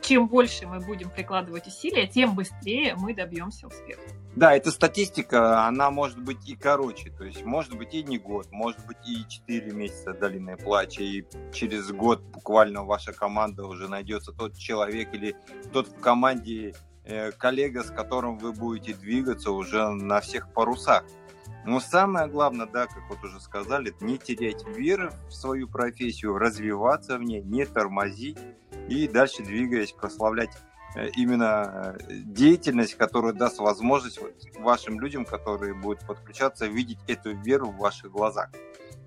чем 0.00 0.28
больше 0.28 0.66
мы 0.66 0.80
будем 0.80 1.10
прикладывать 1.10 1.66
усилия, 1.66 2.06
тем 2.06 2.34
быстрее 2.34 2.94
мы 2.96 3.14
добьемся 3.14 3.66
успеха. 3.66 4.00
Да, 4.34 4.54
эта 4.54 4.70
статистика, 4.70 5.66
она 5.66 5.90
может 5.90 6.22
быть 6.22 6.48
и 6.48 6.54
короче, 6.54 7.10
то 7.10 7.24
есть 7.24 7.44
может 7.44 7.76
быть 7.76 7.94
и 7.94 8.02
не 8.02 8.16
год, 8.16 8.46
может 8.52 8.84
быть 8.86 8.96
и 9.04 9.24
4 9.28 9.72
месяца 9.72 10.12
долины 10.14 10.56
плача, 10.56 11.02
и 11.02 11.24
через 11.52 11.90
год 11.90 12.22
буквально 12.22 12.84
ваша 12.84 13.12
команда 13.12 13.66
уже 13.66 13.88
найдется 13.88 14.32
тот 14.32 14.56
человек 14.56 15.12
или 15.14 15.36
тот 15.72 15.88
в 15.88 16.00
команде 16.00 16.74
э, 17.04 17.32
коллега, 17.32 17.82
с 17.82 17.90
которым 17.90 18.38
вы 18.38 18.52
будете 18.52 18.94
двигаться 18.94 19.50
уже 19.50 19.88
на 19.90 20.20
всех 20.20 20.52
парусах. 20.52 21.04
Но 21.64 21.80
самое 21.80 22.26
главное, 22.26 22.66
да, 22.66 22.86
как 22.86 23.08
вот 23.08 23.22
уже 23.22 23.40
сказали, 23.40 23.94
не 24.00 24.18
терять 24.18 24.66
веры 24.66 25.12
в 25.28 25.32
свою 25.32 25.68
профессию, 25.68 26.38
развиваться 26.38 27.18
в 27.18 27.22
ней, 27.22 27.42
не 27.42 27.66
тормозить 27.66 28.38
и 28.88 29.06
дальше 29.06 29.42
двигаясь, 29.42 29.92
прославлять 29.92 30.50
Э, 30.94 31.08
именно 31.10 31.96
э, 31.98 32.14
деятельность, 32.24 32.94
которая 32.94 33.32
даст 33.32 33.58
возможность 33.58 34.18
вашим 34.58 35.00
людям, 35.00 35.24
которые 35.24 35.72
будут 35.74 36.04
подключаться, 36.06 36.66
видеть 36.66 36.98
эту 37.06 37.34
веру 37.36 37.70
в 37.70 37.78
ваших 37.78 38.10
глазах. 38.10 38.50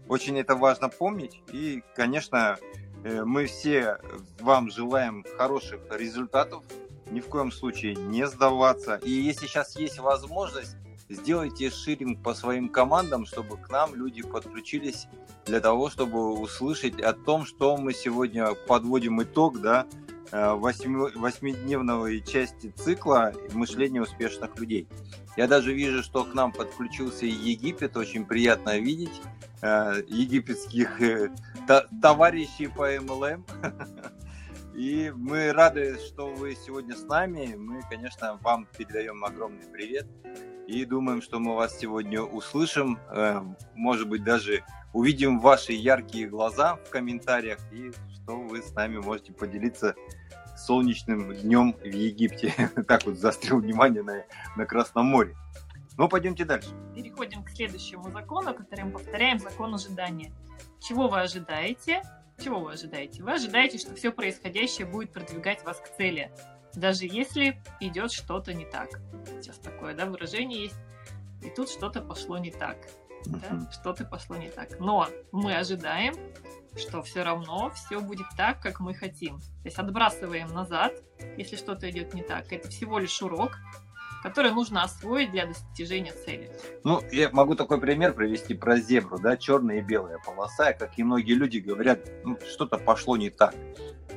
Очень 0.07 0.39
это 0.39 0.55
важно 0.55 0.89
помнить. 0.89 1.41
И, 1.51 1.83
конечно, 1.95 2.57
э, 3.03 3.23
мы 3.25 3.47
все 3.47 3.97
вам 4.39 4.71
желаем 4.71 5.25
хороших 5.37 5.81
результатов. 5.91 6.63
Ни 7.11 7.19
в 7.19 7.27
коем 7.27 7.51
случае 7.51 7.95
не 7.95 8.25
сдаваться. 8.27 8.95
И 9.03 9.11
если 9.11 9.45
сейчас 9.45 9.75
есть 9.75 9.99
возможность, 9.99 10.77
сделайте 11.13 11.69
ширинг 11.69 12.21
по 12.21 12.33
своим 12.33 12.69
командам, 12.69 13.25
чтобы 13.25 13.57
к 13.57 13.69
нам 13.69 13.95
люди 13.95 14.21
подключились 14.21 15.07
для 15.45 15.59
того, 15.59 15.89
чтобы 15.89 16.33
услышать 16.39 17.01
о 17.01 17.13
том, 17.13 17.45
что 17.45 17.77
мы 17.77 17.93
сегодня 17.93 18.53
подводим 18.67 19.21
итог, 19.21 19.61
да, 19.61 19.87
Э, 20.33 20.55
восьмидневной 20.55 22.19
части 22.21 22.73
цикла 22.75 23.33
мышления 23.53 24.01
успешных 24.01 24.57
людей. 24.57 24.87
Я 25.37 25.47
даже 25.47 25.73
вижу, 25.73 26.01
что 26.01 26.23
к 26.23 26.33
нам 26.33 26.51
подключился 26.51 27.27
Египет, 27.27 27.95
очень 27.95 28.25
приятно 28.25 28.79
видеть 28.79 29.21
э, 29.61 30.01
египетских 30.07 30.99
э, 31.03 31.29
товарищей 32.01 32.65
по 32.65 32.95
MLM. 32.95 33.43
И 34.73 35.13
мы 35.15 35.53
рады, 35.53 35.99
что 35.99 36.25
вы 36.29 36.55
сегодня 36.55 36.95
с 36.95 37.03
нами. 37.03 37.53
Мы, 37.55 37.83
конечно, 37.87 38.39
вам 38.41 38.67
передаем 38.75 39.23
огромный 39.23 39.67
привет. 39.71 40.07
И 40.67 40.85
думаем, 40.85 41.21
что 41.21 41.39
мы 41.39 41.55
вас 41.55 41.77
сегодня 41.77 42.21
услышим. 42.21 42.99
Может 43.75 44.07
быть, 44.07 44.23
даже 44.23 44.63
увидим 44.93 45.39
ваши 45.39 45.73
яркие 45.73 46.27
глаза 46.27 46.77
в 46.77 46.89
комментариях. 46.89 47.59
И 47.71 47.91
что 48.13 48.39
вы 48.39 48.61
с 48.61 48.73
нами 48.73 48.97
можете 48.97 49.33
поделиться 49.33 49.95
солнечным 50.57 51.33
днем 51.33 51.73
в 51.73 51.85
Египте. 51.85 52.53
так 52.87 53.05
вот 53.05 53.17
заострил 53.17 53.59
внимание 53.59 54.03
на, 54.03 54.23
на 54.55 54.65
Красном 54.65 55.07
море. 55.07 55.35
Ну, 55.97 56.07
пойдемте 56.07 56.45
дальше. 56.45 56.69
Переходим 56.95 57.43
к 57.43 57.49
следующему 57.49 58.09
закону, 58.09 58.53
который 58.53 58.85
мы 58.85 58.91
повторяем, 58.91 59.39
закон 59.39 59.75
ожидания. 59.75 60.31
Чего 60.79 61.07
вы 61.07 61.21
ожидаете? 61.21 62.01
Чего 62.43 62.59
вы 62.59 62.73
ожидаете? 62.73 63.21
Вы 63.23 63.33
ожидаете, 63.33 63.77
что 63.77 63.93
все 63.93 64.11
происходящее 64.11 64.87
будет 64.87 65.11
продвигать 65.11 65.63
вас 65.63 65.79
к 65.79 65.95
цели, 65.95 66.31
даже 66.75 67.05
если 67.05 67.61
идет 67.79 68.11
что-то 68.11 68.53
не 68.53 68.65
так. 68.65 68.89
Сейчас 69.41 69.57
такое 69.57 69.93
да, 69.93 70.05
выражение 70.05 70.63
есть. 70.63 70.79
И 71.41 71.49
тут 71.49 71.69
что-то 71.69 72.01
пошло 72.01 72.37
не 72.37 72.51
так. 72.51 72.77
Да? 73.25 73.69
Что-то 73.71 74.05
пошло 74.05 74.35
не 74.35 74.49
так. 74.49 74.79
Но 74.79 75.07
мы 75.31 75.55
ожидаем, 75.55 76.15
что 76.75 77.01
все 77.03 77.23
равно 77.23 77.71
все 77.71 77.99
будет 77.99 78.25
так, 78.35 78.61
как 78.61 78.79
мы 78.79 78.93
хотим. 78.93 79.39
То 79.39 79.65
есть 79.65 79.77
отбрасываем 79.77 80.47
назад, 80.49 80.93
если 81.37 81.55
что-то 81.55 81.89
идет 81.89 82.13
не 82.13 82.23
так. 82.23 82.51
Это 82.51 82.69
всего 82.69 82.99
лишь 82.99 83.21
урок, 83.21 83.57
который 84.23 84.51
нужно 84.51 84.83
освоить 84.83 85.31
для 85.31 85.45
достижения 85.45 86.13
цели. 86.13 86.49
Ну, 86.83 87.01
я 87.11 87.29
могу 87.31 87.55
такой 87.55 87.79
пример 87.79 88.13
привести 88.13 88.53
про 88.53 88.77
зебру, 88.77 89.19
да, 89.19 89.35
черная 89.35 89.79
и 89.79 89.81
белая 89.81 90.17
полоса, 90.25 90.71
как 90.73 90.97
и 90.97 91.03
многие 91.03 91.33
люди 91.33 91.57
говорят, 91.57 91.99
ну, 92.23 92.39
что-то 92.49 92.77
пошло 92.77 93.17
не 93.17 93.29
так. 93.29 93.53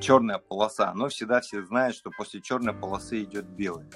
Черная 0.00 0.38
полоса, 0.38 0.94
но 0.94 1.08
всегда 1.08 1.40
все 1.40 1.62
знают, 1.62 1.96
что 1.96 2.10
после 2.10 2.40
черной 2.40 2.72
полосы 2.72 3.24
идет 3.24 3.46
белая. 3.46 3.86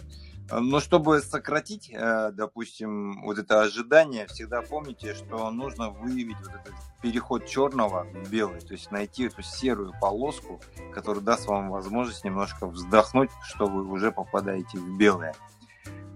Но 0.52 0.80
чтобы 0.80 1.20
сократить, 1.20 1.90
э, 1.92 2.32
допустим, 2.32 3.22
вот 3.22 3.38
это 3.38 3.62
ожидание, 3.62 4.26
всегда 4.26 4.62
помните, 4.62 5.14
что 5.14 5.48
нужно 5.52 5.90
выявить 5.90 6.38
вот 6.38 6.48
этот 6.48 6.74
переход 7.02 7.46
черного 7.46 8.04
в 8.12 8.30
белый, 8.30 8.60
то 8.60 8.72
есть 8.72 8.90
найти 8.90 9.26
эту 9.26 9.42
серую 9.42 9.92
полоску, 10.00 10.60
которая 10.92 11.22
даст 11.22 11.46
вам 11.46 11.70
возможность 11.70 12.24
немножко 12.24 12.66
вздохнуть, 12.66 13.30
что 13.44 13.66
вы 13.66 13.84
уже 13.88 14.10
попадаете 14.10 14.78
в 14.78 14.96
белое. 14.96 15.36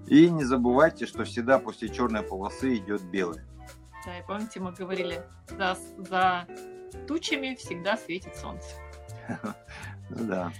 И 0.06 0.28
не 0.28 0.44
забывайте, 0.44 1.06
что 1.06 1.24
всегда 1.24 1.58
после 1.58 1.88
черной 1.88 2.22
полосы 2.22 2.76
идет 2.76 3.02
белое. 3.04 3.44
Да, 4.04 4.18
и 4.18 4.22
помните, 4.26 4.60
мы 4.60 4.72
говорили, 4.72 5.22
за, 5.48 5.76
за 5.96 6.46
тучами 7.08 7.54
всегда 7.54 7.96
светит 7.96 8.36
солнце. 8.36 8.68
Ну 10.10 10.26
да 10.26 10.52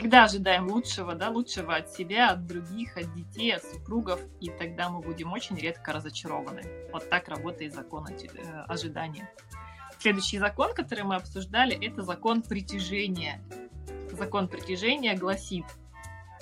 всегда 0.00 0.24
ожидаем 0.24 0.68
лучшего, 0.68 1.14
да, 1.14 1.28
лучшего 1.28 1.76
от 1.76 1.90
себя, 1.90 2.30
от 2.30 2.46
других, 2.46 2.96
от 2.96 3.12
детей, 3.14 3.54
от 3.54 3.64
супругов, 3.64 4.20
и 4.40 4.48
тогда 4.48 4.88
мы 4.88 5.00
будем 5.00 5.32
очень 5.32 5.56
редко 5.56 5.92
разочарованы. 5.92 6.62
Вот 6.92 7.08
так 7.10 7.28
работает 7.28 7.74
закон 7.74 8.06
э, 8.08 8.64
ожидания. 8.66 9.28
Следующий 9.98 10.38
закон, 10.38 10.72
который 10.74 11.04
мы 11.04 11.16
обсуждали, 11.16 11.76
это 11.86 12.02
закон 12.02 12.42
притяжения. 12.42 13.42
Закон 14.12 14.48
притяжения 14.48 15.16
гласит, 15.16 15.66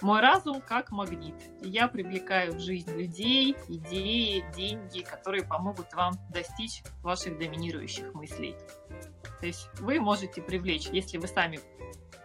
мой 0.03 0.21
разум 0.21 0.61
как 0.61 0.91
магнит. 0.91 1.35
Я 1.61 1.89
привлекаю 1.89 2.55
в 2.55 2.61
жизнь 2.61 2.91
людей, 2.93 3.57
идеи, 3.69 4.45
деньги, 4.55 5.01
которые 5.01 5.45
помогут 5.45 5.93
вам 5.95 6.15
достичь 6.31 6.83
ваших 7.03 7.39
доминирующих 7.39 8.15
мыслей. 8.15 8.55
То 9.41 9.47
есть 9.47 9.69
вы 9.81 10.01
можете 10.01 10.43
привлечь, 10.43 10.89
если 10.89 11.19
вы 11.19 11.29
сами 11.29 11.61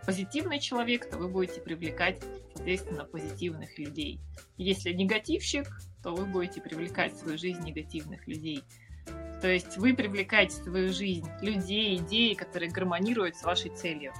позитивный 0.05 0.59
человек, 0.59 1.09
то 1.09 1.17
вы 1.17 1.27
будете 1.27 1.61
привлекать, 1.61 2.21
соответственно, 2.53 3.05
позитивных 3.05 3.77
людей. 3.77 4.19
Если 4.57 4.91
негативщик, 4.91 5.67
то 6.03 6.13
вы 6.13 6.25
будете 6.25 6.61
привлекать 6.61 7.13
в 7.13 7.19
свою 7.19 7.37
жизнь 7.37 7.61
негативных 7.63 8.27
людей. 8.27 8.63
То 9.41 9.49
есть 9.49 9.77
вы 9.77 9.93
привлекаете 9.93 10.61
в 10.61 10.63
свою 10.63 10.93
жизнь 10.93 11.27
людей, 11.41 11.97
идеи, 11.97 12.33
которые 12.33 12.71
гармонируют 12.71 13.35
с 13.35 13.43
вашей 13.43 13.71
целью. 13.71 14.13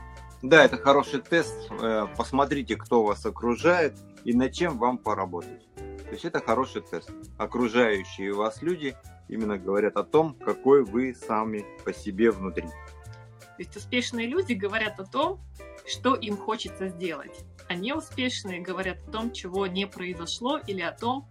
Да, 0.44 0.66
это 0.66 0.76
хороший 0.76 1.22
тест. 1.22 1.56
Э, 1.82 2.06
посмотрите, 2.18 2.76
кто 2.76 3.06
вас 3.06 3.26
окружает 3.26 3.98
и 4.26 4.34
над 4.34 4.52
чем 4.52 4.78
вам 4.78 4.98
поработать. 4.98 5.66
То 5.78 6.10
есть 6.12 6.26
это 6.26 6.42
хороший 6.42 6.82
тест. 6.82 7.10
Окружающие 7.38 8.34
вас 8.34 8.62
люди 8.62 8.94
именно 9.30 9.58
говорят 9.58 9.96
о 9.96 10.04
том, 10.04 10.34
какой 10.34 10.84
вы 10.84 11.16
сами 11.16 11.66
по 11.86 11.94
себе 11.94 12.30
внутри. 12.30 12.68
То 12.68 13.60
есть 13.60 13.78
успешные 13.78 14.28
люди 14.28 14.52
говорят 14.52 15.00
о 15.00 15.06
том, 15.06 15.40
что 15.88 16.14
им 16.14 16.36
хочется 16.36 16.90
сделать. 16.90 17.46
А 17.70 17.76
неуспешные 17.76 18.60
говорят 18.60 18.98
о 19.08 19.12
том, 19.12 19.32
чего 19.32 19.66
не 19.66 19.88
произошло 19.88 20.58
или 20.58 20.82
о 20.82 20.92
том, 20.92 21.26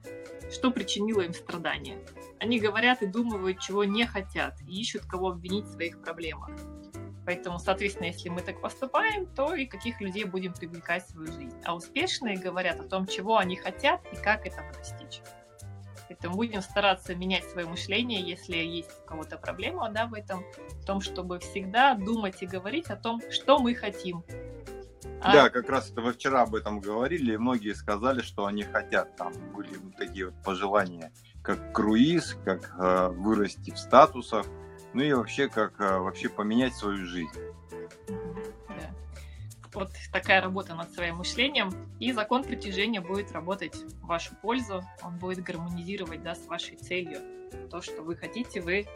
что 0.51 0.71
причинило 0.71 1.21
им 1.21 1.35
страдания. 1.35 1.99
Они 2.41 2.59
говорят 2.59 3.03
и 3.03 3.07
думают, 3.07 3.61
чего 3.61 3.85
не 3.85 4.07
хотят, 4.07 4.59
и 4.63 4.81
ищут, 4.81 5.03
кого 5.05 5.29
обвинить 5.29 5.67
в 5.67 5.73
своих 5.75 6.01
проблемах. 6.01 6.51
Поэтому, 7.25 7.59
соответственно, 7.59 8.07
если 8.07 8.29
мы 8.29 8.41
так 8.41 8.61
поступаем, 8.61 9.27
то 9.27 9.55
и 9.55 9.67
каких 9.67 10.01
людей 10.01 10.25
будем 10.25 10.53
привлекать 10.53 11.07
в 11.07 11.11
свою 11.11 11.33
жизнь. 11.33 11.55
А 11.65 11.75
успешные 11.75 12.37
говорят 12.37 12.81
о 12.81 12.85
том, 12.85 13.07
чего 13.07 13.39
они 13.39 13.57
хотят 13.57 14.01
и 14.13 14.17
как 14.17 14.47
этого 14.47 14.73
достичь. 14.73 15.23
Поэтому 16.09 16.37
будем 16.37 16.61
стараться 16.61 17.15
менять 17.15 17.45
свое 17.45 17.67
мышление, 17.67 18.21
если 18.21 18.57
есть 18.57 18.91
у 19.03 19.07
кого-то 19.07 19.39
проблема 19.39 19.89
да, 19.91 20.07
в 20.07 20.15
этом, 20.15 20.45
в 20.81 20.85
том, 20.85 21.01
чтобы 21.01 21.39
всегда 21.39 21.95
думать 21.95 22.43
и 22.43 22.47
говорить 22.47 22.89
о 22.89 22.97
том, 22.97 23.23
что 23.31 23.59
мы 23.59 23.75
хотим. 23.75 24.25
А... 25.23 25.33
Да, 25.33 25.51
как 25.51 25.71
раз 25.71 25.91
это 25.91 26.01
вы 26.03 26.13
вчера 26.13 26.43
об 26.43 26.55
этом 26.55 26.81
говорили, 26.81 27.35
и 27.35 27.37
многие 27.37 27.75
сказали, 27.75 28.21
что 28.21 28.47
они 28.47 28.65
хотят, 28.65 29.17
там 29.17 29.33
были 29.55 29.71
такие 29.97 30.27
вот 30.27 30.35
пожелания, 30.43 31.13
как 31.43 31.73
круиз, 31.73 32.37
как 32.45 32.75
э, 32.79 33.09
вырасти 33.09 33.71
в 33.71 33.79
статусах, 33.79 34.47
ну 34.95 35.03
и 35.03 35.13
вообще 35.13 35.49
как 35.49 35.81
э, 35.81 35.99
вообще 35.99 36.29
поменять 36.29 36.75
свою 36.75 37.07
жизнь. 37.07 37.31
вот 39.75 39.91
такая 40.13 40.41
работа 40.41 40.75
над 40.75 40.93
своим 40.93 41.17
мышлением, 41.17 41.71
и 41.99 42.13
закон 42.13 42.45
притяжения 42.45 43.01
будет 43.01 43.33
работать 43.33 43.75
в 43.75 44.07
вашу 44.07 44.35
пользу, 44.37 44.85
он 45.03 45.17
будет 45.19 45.43
гармонизировать 45.43 46.23
да, 46.23 46.35
с 46.35 46.47
вашей 46.47 46.77
целью. 46.77 47.19
То, 47.71 47.81
что 47.81 48.03
вы 48.03 48.17
хотите, 48.17 48.61
вы 48.61 48.87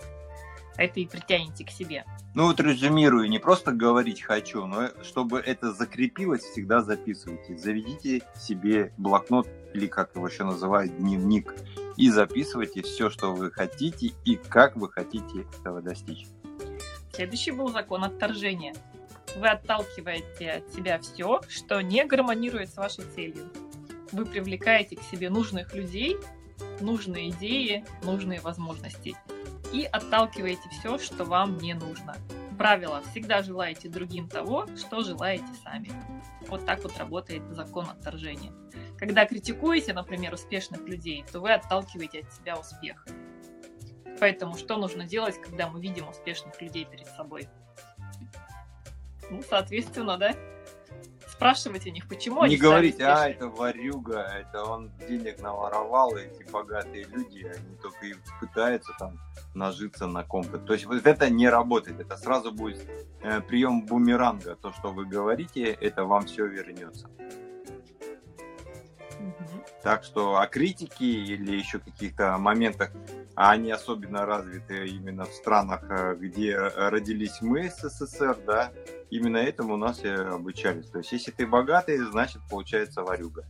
это 0.77 1.01
и 1.01 1.07
притянете 1.07 1.65
к 1.65 1.71
себе. 1.71 2.05
Ну 2.35 2.47
вот 2.47 2.61
резюмирую, 2.61 3.29
не 3.29 3.39
просто 3.39 3.73
говорить 3.73 4.23
хочу, 4.23 4.67
но 4.67 4.89
чтобы 5.03 5.39
это 5.39 5.73
закрепилось, 5.73 6.43
всегда 6.43 6.83
записывайте. 6.83 7.57
Заведите 7.57 8.23
себе 8.37 8.93
блокнот 8.99 9.49
или 9.73 9.87
как 9.87 10.15
его 10.15 10.29
еще 10.29 10.45
называют, 10.45 10.97
дневник, 10.99 11.55
и 11.97 12.11
записывайте 12.11 12.83
все, 12.83 13.11
что 13.11 13.35
вы 13.35 13.51
хотите 13.51 14.13
и 14.25 14.37
как 14.37 14.77
вы 14.77 14.91
хотите 14.91 15.47
этого 15.61 15.83
достичь. 15.83 16.27
Следующий 17.13 17.51
был 17.51 17.69
закон 17.69 18.05
отторжения. 18.05 18.75
Вы 19.37 19.49
отталкиваете 19.49 20.51
от 20.51 20.75
себя 20.75 20.99
все, 20.99 21.41
что 21.49 21.81
не 21.81 22.05
гармонирует 22.05 22.71
с 22.71 22.77
вашей 22.77 23.05
целью. 23.15 23.51
Вы 24.13 24.25
привлекаете 24.25 24.97
к 24.97 25.03
себе 25.03 25.31
нужных 25.31 25.75
людей, 25.75 26.17
нужные 26.81 27.31
идеи, 27.31 27.85
нужные 28.03 28.41
возможности. 28.41 29.15
И 29.73 29.85
отталкиваете 29.85 30.69
все, 30.79 30.99
что 30.99 31.25
вам 31.25 31.59
не 31.59 31.75
нужно. 31.75 32.17
Правило, 32.59 33.03
всегда 33.11 33.43
желаете 33.43 33.89
другим 33.89 34.29
того, 34.29 34.67
что 34.77 35.03
желаете 35.03 35.47
сами. 35.63 35.91
Вот 36.49 36.65
так 36.65 36.83
вот 36.83 36.97
работает 36.99 37.43
закон 37.55 37.89
отторжения. 37.91 38.53
Когда 38.99 39.27
критикуете, 39.27 39.93
например, 39.93 40.35
успешных 40.35 40.81
людей, 40.83 41.25
то 41.31 41.41
вы 41.41 41.53
отталкиваете 41.53 42.21
от 42.21 42.33
себя 42.33 42.57
успех. 42.59 43.07
Поэтому 44.19 44.57
что 44.57 44.79
нужно 44.79 45.05
делать, 45.05 45.41
когда 45.41 45.69
мы 45.69 45.81
видим 45.81 46.09
успешных 46.09 46.61
людей 46.63 46.87
перед 46.87 47.07
собой? 47.09 47.49
Ну, 49.31 49.43
соответственно, 49.43 50.17
да, 50.17 50.35
спрашивать 51.37 51.87
у 51.87 51.91
них, 51.91 52.09
почему 52.09 52.41
Не 52.41 52.47
они 52.47 52.57
говорить, 52.57 53.01
а, 53.01 53.29
это 53.29 53.49
варюга, 53.49 54.21
это 54.21 54.65
он 54.65 54.91
денег 55.09 55.41
наворовал, 55.41 56.17
эти 56.17 56.51
богатые 56.51 57.05
люди, 57.05 57.45
они 57.45 57.77
только 57.83 58.07
и 58.07 58.15
пытаются 58.41 58.93
там 58.99 59.19
нажиться 59.55 60.07
на 60.07 60.25
ком-то. 60.25 60.59
То 60.59 60.73
есть 60.73 60.87
вот 60.87 61.07
это 61.07 61.29
не 61.29 61.49
работает, 61.49 62.01
это 62.01 62.17
сразу 62.17 62.53
будет 62.53 62.81
э, 63.23 63.41
прием 63.43 63.85
бумеранга. 63.85 64.57
То, 64.57 64.73
что 64.73 64.93
вы 64.93 65.05
говорите, 65.05 65.65
это 65.65 66.05
вам 66.05 66.25
все 66.27 66.47
вернется. 66.47 67.09
Так 69.83 70.05
что 70.05 70.39
о 70.39 70.47
критике 70.47 71.05
или 71.05 71.57
еще 71.57 71.79
каких-то 71.79 72.39
моментах, 72.39 72.91
а 73.35 73.53
они 73.53 73.71
особенно 73.71 74.27
развиты 74.27 74.87
именно 74.87 75.27
в 75.27 75.33
странах, 75.33 75.85
э, 75.91 76.17
где 76.19 76.57
родились 76.57 77.43
мы, 77.43 77.71
СССР, 77.71 78.39
да, 78.47 78.73
именно 79.11 79.39
этому 79.39 79.75
у 79.75 79.77
нас 79.77 80.05
и 80.05 80.09
обучались. 80.09 80.89
То 80.91 80.99
есть, 80.99 81.13
если 81.13 81.31
ты 81.31 81.47
богатый, 81.47 81.99
значит, 81.99 82.43
получается 82.51 83.03
варюга. 83.03 83.45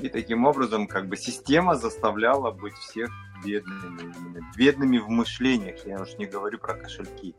И 0.00 0.08
таким 0.08 0.44
образом, 0.44 0.86
как 0.86 1.08
бы 1.08 1.16
система 1.16 1.74
заставляла 1.74 2.50
быть 2.50 2.74
всех 2.74 3.10
бедными, 3.44 4.40
бедными 4.56 4.98
в 4.98 5.08
мышлениях. 5.08 5.84
Я 5.86 6.00
уж 6.00 6.16
не 6.18 6.26
говорю 6.26 6.58
про 6.58 6.74
кошельки. 6.74 7.34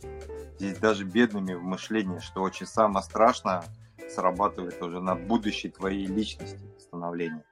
Здесь 0.59 0.77
даже 0.77 1.05
бедными 1.05 1.53
в 1.53 1.63
мышлении, 1.63 2.19
что 2.19 2.41
очень 2.41 2.65
самое 2.65 3.03
страшное 3.03 3.63
срабатывает 4.09 4.81
уже 4.81 5.01
на 5.01 5.15
будущей 5.15 5.69
твоей 5.69 6.05
личности 6.05 6.63
становления. 6.79 7.43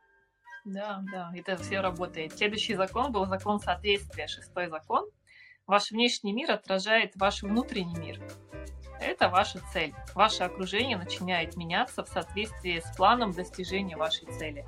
Да, 0.66 1.04
да, 1.12 1.32
это 1.36 1.58
все 1.58 1.82
работает. 1.82 2.38
Следующий 2.38 2.76
закон 2.76 3.12
был 3.12 3.26
закон 3.26 3.60
соответствия, 3.60 4.28
шестой 4.28 4.70
закон. 4.70 5.10
Ваш 5.68 5.92
внешний 5.92 6.34
мир 6.34 6.52
отражает 6.52 7.14
ваш 7.16 7.44
внутренний 7.44 7.98
мир. 7.98 8.20
Это 9.06 9.30
ваша 9.30 9.60
цель. 9.72 9.94
Ваше 10.16 10.44
окружение 10.44 10.98
начинает 10.98 11.56
меняться 11.56 12.04
в 12.04 12.08
соответствии 12.08 12.80
с 12.80 12.96
планом 12.96 13.34
достижения 13.34 13.98
вашей 13.98 14.26
цели. 14.28 14.66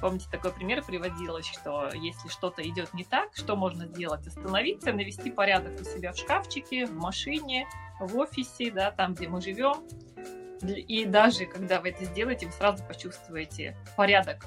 Помните, 0.00 0.26
такой 0.30 0.52
пример 0.52 0.82
приводилось, 0.84 1.46
что 1.46 1.88
если 1.94 2.28
что-то 2.28 2.62
идет 2.62 2.92
не 2.94 3.04
так, 3.04 3.34
что 3.34 3.56
можно 3.56 3.86
сделать? 3.86 4.26
Остановиться, 4.26 4.92
навести 4.92 5.30
порядок 5.30 5.80
у 5.80 5.84
себя 5.84 6.12
в 6.12 6.16
шкафчике, 6.16 6.86
в 6.86 6.94
машине, 6.94 7.66
в 8.00 8.16
офисе, 8.18 8.70
да, 8.70 8.90
там, 8.90 9.14
где 9.14 9.28
мы 9.28 9.40
живем. 9.40 9.86
И 10.62 11.04
даже 11.04 11.46
когда 11.46 11.80
вы 11.80 11.90
это 11.90 12.04
сделаете, 12.04 12.46
вы 12.46 12.52
сразу 12.52 12.84
почувствуете 12.84 13.76
порядок 13.96 14.46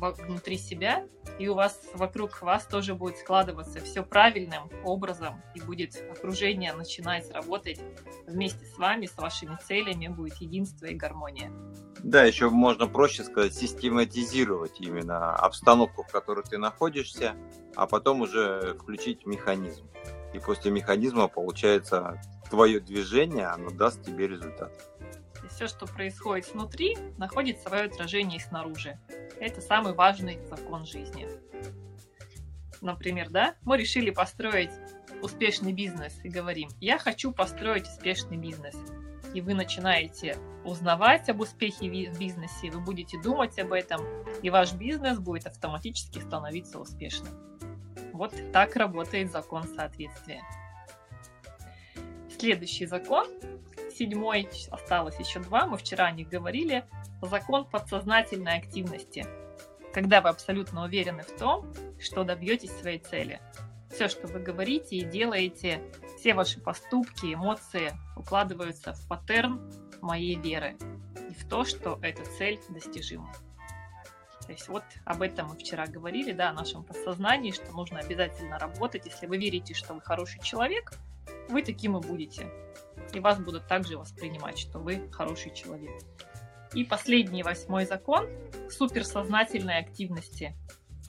внутри 0.00 0.58
себя, 0.58 1.06
и 1.38 1.48
у 1.48 1.54
вас 1.54 1.80
вокруг 1.94 2.42
вас 2.42 2.66
тоже 2.66 2.94
будет 2.94 3.18
складываться 3.18 3.80
все 3.80 4.02
правильным 4.02 4.70
образом, 4.84 5.42
и 5.54 5.60
будет 5.60 5.96
окружение 6.10 6.72
начинать 6.72 7.30
работать 7.30 7.80
вместе 8.26 8.64
с 8.66 8.78
вами, 8.78 9.06
с 9.06 9.16
вашими 9.16 9.56
целями, 9.66 10.08
будет 10.08 10.34
единство 10.36 10.86
и 10.86 10.94
гармония. 10.94 11.52
Да, 11.98 12.24
еще 12.24 12.48
можно 12.48 12.86
проще 12.86 13.24
сказать, 13.24 13.54
систематизировать 13.54 14.80
именно 14.80 15.34
обстановку, 15.34 16.02
в 16.02 16.08
которой 16.08 16.44
ты 16.44 16.58
находишься, 16.58 17.34
а 17.76 17.86
потом 17.86 18.22
уже 18.22 18.74
включить 18.80 19.26
механизм. 19.26 19.86
И 20.32 20.38
после 20.38 20.70
механизма 20.70 21.28
получается 21.28 22.20
твое 22.48 22.80
движение, 22.80 23.46
оно 23.46 23.70
даст 23.70 24.02
тебе 24.02 24.28
результат 24.28 24.89
все, 25.50 25.66
что 25.66 25.86
происходит 25.86 26.52
внутри, 26.52 26.96
находит 27.18 27.60
свое 27.60 27.84
отражение 27.84 28.40
снаружи. 28.40 28.98
Это 29.38 29.60
самый 29.60 29.92
важный 29.92 30.38
закон 30.46 30.86
жизни. 30.86 31.28
Например, 32.80 33.28
да, 33.28 33.56
мы 33.62 33.76
решили 33.76 34.10
построить 34.10 34.70
успешный 35.22 35.72
бизнес 35.72 36.18
и 36.24 36.28
говорим, 36.28 36.70
я 36.80 36.98
хочу 36.98 37.32
построить 37.32 37.86
успешный 37.86 38.36
бизнес. 38.36 38.74
И 39.34 39.40
вы 39.40 39.54
начинаете 39.54 40.36
узнавать 40.64 41.28
об 41.28 41.40
успехе 41.40 41.88
в 41.88 42.18
бизнесе, 42.18 42.70
вы 42.70 42.80
будете 42.80 43.20
думать 43.20 43.58
об 43.58 43.72
этом, 43.72 44.00
и 44.42 44.50
ваш 44.50 44.72
бизнес 44.72 45.18
будет 45.18 45.46
автоматически 45.46 46.18
становиться 46.18 46.80
успешным. 46.80 47.32
Вот 48.12 48.34
так 48.52 48.76
работает 48.76 49.30
закон 49.30 49.64
соответствия. 49.64 50.42
Следующий 52.40 52.86
закон 52.86 53.28
седьмой, 53.94 54.48
осталось 54.70 55.18
еще 55.18 55.40
два, 55.40 55.66
мы 55.66 55.76
вчера 55.76 56.06
о 56.06 56.10
них 56.10 56.30
говорили, 56.30 56.86
закон 57.20 57.66
подсознательной 57.66 58.56
активности. 58.56 59.26
Когда 59.92 60.22
вы 60.22 60.30
абсолютно 60.30 60.84
уверены 60.84 61.22
в 61.22 61.36
том, 61.36 61.70
что 62.00 62.24
добьетесь 62.24 62.70
своей 62.70 62.98
цели. 62.98 63.42
Все, 63.92 64.08
что 64.08 64.26
вы 64.26 64.40
говорите 64.40 64.96
и 64.96 65.04
делаете, 65.04 65.82
все 66.18 66.32
ваши 66.32 66.58
поступки, 66.60 67.34
эмоции 67.34 67.92
укладываются 68.16 68.94
в 68.94 69.06
паттерн 69.06 69.60
моей 70.00 70.36
веры 70.36 70.78
и 71.28 71.34
в 71.34 71.46
то, 71.46 71.66
что 71.66 71.98
эта 72.00 72.24
цель 72.38 72.58
достижима. 72.70 73.34
То 74.46 74.52
есть 74.52 74.66
вот 74.68 74.84
об 75.04 75.20
этом 75.20 75.48
мы 75.48 75.56
вчера 75.58 75.86
говорили, 75.86 76.32
да, 76.32 76.48
о 76.48 76.54
нашем 76.54 76.84
подсознании, 76.84 77.50
что 77.50 77.70
нужно 77.72 77.98
обязательно 77.98 78.58
работать. 78.58 79.04
Если 79.04 79.26
вы 79.26 79.36
верите, 79.36 79.74
что 79.74 79.92
вы 79.92 80.00
хороший 80.00 80.40
человек, 80.40 80.94
вы 81.50 81.62
таким 81.62 81.96
и 81.96 82.00
будете 82.00 82.50
и 83.14 83.20
вас 83.20 83.38
будут 83.38 83.66
также 83.66 83.98
воспринимать, 83.98 84.58
что 84.58 84.78
вы 84.78 85.08
хороший 85.10 85.52
человек. 85.52 86.02
И 86.74 86.84
последний 86.84 87.42
восьмой 87.42 87.84
закон 87.84 88.28
суперсознательной 88.70 89.78
активности. 89.78 90.56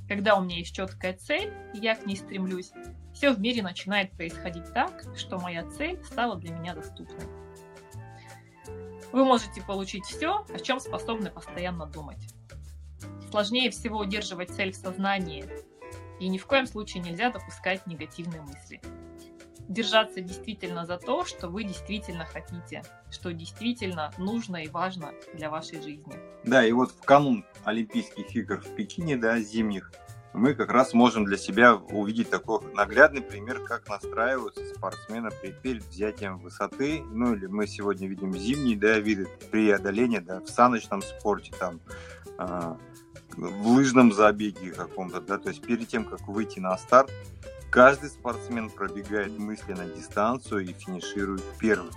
Когда 0.07 0.35
у 0.35 0.43
меня 0.43 0.57
есть 0.57 0.75
четкая 0.75 1.13
цель, 1.13 1.53
я 1.73 1.95
к 1.95 2.05
ней 2.05 2.17
стремлюсь, 2.17 2.71
все 3.13 3.33
в 3.33 3.39
мире 3.39 3.61
начинает 3.61 4.11
происходить 4.11 4.73
так, 4.73 5.03
что 5.15 5.37
моя 5.37 5.69
цель 5.69 6.03
стала 6.03 6.37
для 6.37 6.53
меня 6.53 6.73
доступной. 6.73 7.25
Вы 9.11 9.25
можете 9.25 9.61
получить 9.61 10.05
все, 10.05 10.45
о 10.53 10.59
чем 10.59 10.79
способны 10.79 11.29
постоянно 11.29 11.85
думать. 11.85 12.33
Сложнее 13.29 13.69
всего 13.69 13.99
удерживать 13.99 14.49
цель 14.49 14.71
в 14.71 14.75
сознании, 14.75 15.45
и 16.19 16.27
ни 16.27 16.37
в 16.37 16.45
коем 16.45 16.65
случае 16.65 17.03
нельзя 17.03 17.31
допускать 17.31 17.85
негативные 17.87 18.41
мысли 18.41 18.81
держаться 19.67 20.21
действительно 20.21 20.85
за 20.85 20.97
то, 20.97 21.25
что 21.25 21.47
вы 21.47 21.63
действительно 21.63 22.25
хотите, 22.25 22.83
что 23.09 23.31
действительно 23.33 24.11
нужно 24.17 24.63
и 24.63 24.67
важно 24.67 25.11
для 25.33 25.49
вашей 25.49 25.81
жизни. 25.81 26.13
Да, 26.43 26.65
и 26.65 26.71
вот 26.71 26.91
в 26.91 27.01
канун 27.01 27.45
Олимпийских 27.63 28.35
игр 28.35 28.57
в 28.57 28.75
Пекине, 28.75 29.17
да, 29.17 29.39
зимних, 29.39 29.91
мы 30.33 30.53
как 30.53 30.71
раз 30.71 30.93
можем 30.93 31.25
для 31.25 31.37
себя 31.37 31.75
увидеть 31.75 32.29
такой 32.29 32.61
наглядный 32.73 33.21
пример, 33.21 33.59
как 33.59 33.87
настраиваются 33.89 34.63
спортсмены 34.73 35.29
перед 35.61 35.83
взятием 35.83 36.39
высоты. 36.39 37.03
Ну 37.11 37.35
или 37.35 37.47
мы 37.47 37.67
сегодня 37.67 38.07
видим 38.07 38.33
зимние 38.33 38.77
да, 38.77 38.97
виды 38.99 39.27
преодоления 39.51 40.21
да, 40.21 40.39
в 40.39 40.47
саночном 40.47 41.01
спорте, 41.01 41.51
там, 41.59 41.81
э, 42.37 42.75
в 43.35 43.67
лыжном 43.67 44.13
забеге 44.13 44.71
каком-то, 44.71 45.19
да, 45.21 45.37
то 45.37 45.49
есть 45.49 45.61
перед 45.61 45.87
тем, 45.87 46.05
как 46.05 46.27
выйти 46.27 46.59
на 46.59 46.77
старт, 46.77 47.11
Каждый 47.71 48.09
спортсмен 48.09 48.69
пробегает 48.69 49.39
мысленно 49.39 49.85
дистанцию 49.85 50.65
и 50.65 50.73
финиширует 50.73 51.41
первым. 51.57 51.91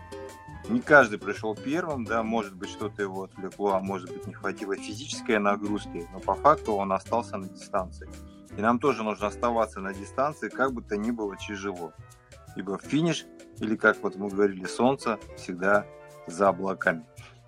Не 0.68 0.80
каждый 0.80 1.18
пришел 1.18 1.56
первым, 1.56 2.04
да, 2.04 2.22
может 2.22 2.54
быть, 2.54 2.70
что-то 2.70 3.02
его 3.02 3.24
отвлекло, 3.24 3.72
а 3.72 3.80
может 3.80 4.08
быть, 4.12 4.24
не 4.28 4.34
хватило 4.34 4.76
физической 4.76 5.40
нагрузки, 5.40 6.08
но 6.12 6.20
по 6.20 6.36
факту 6.36 6.74
он 6.74 6.92
остался 6.92 7.38
на 7.38 7.48
дистанции. 7.48 8.08
И 8.56 8.62
нам 8.62 8.78
тоже 8.78 9.02
нужно 9.02 9.26
оставаться 9.26 9.80
на 9.80 9.92
дистанции, 9.92 10.48
как 10.48 10.72
бы 10.72 10.80
то 10.80 10.96
ни 10.96 11.10
было 11.10 11.36
тяжело. 11.36 11.92
Ибо 12.54 12.78
финиш, 12.78 13.26
или 13.58 13.74
как 13.74 14.00
вот 14.04 14.14
мы 14.14 14.28
говорили, 14.28 14.66
солнце 14.66 15.18
всегда 15.36 15.84
за 16.28 16.50
облаками. 16.50 17.04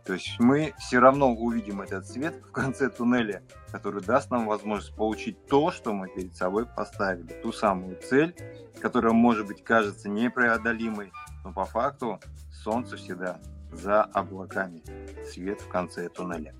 То 0.06 0.12
есть 0.12 0.38
мы 0.38 0.72
все 0.78 1.00
равно 1.00 1.32
увидим 1.32 1.80
этот 1.80 2.06
свет 2.06 2.36
в 2.36 2.52
конце 2.52 2.88
туннеля, 2.88 3.42
который 3.72 4.00
даст 4.00 4.30
нам 4.30 4.46
возможность 4.46 4.94
получить 4.94 5.46
то, 5.46 5.72
что 5.72 5.92
мы 5.92 6.08
перед 6.08 6.36
собой 6.36 6.64
поставили, 6.64 7.32
ту 7.42 7.52
самую 7.52 7.96
цель, 7.96 8.34
которая, 8.80 9.12
может 9.12 9.48
быть, 9.48 9.64
кажется 9.64 10.08
непреодолимой, 10.08 11.12
но 11.44 11.52
по 11.52 11.64
факту 11.64 12.20
солнце 12.52 12.96
всегда 12.96 13.40
за 13.72 14.04
облаками, 14.04 14.80
свет 15.28 15.60
в 15.60 15.68
конце 15.68 16.08
туннеля. 16.08 16.54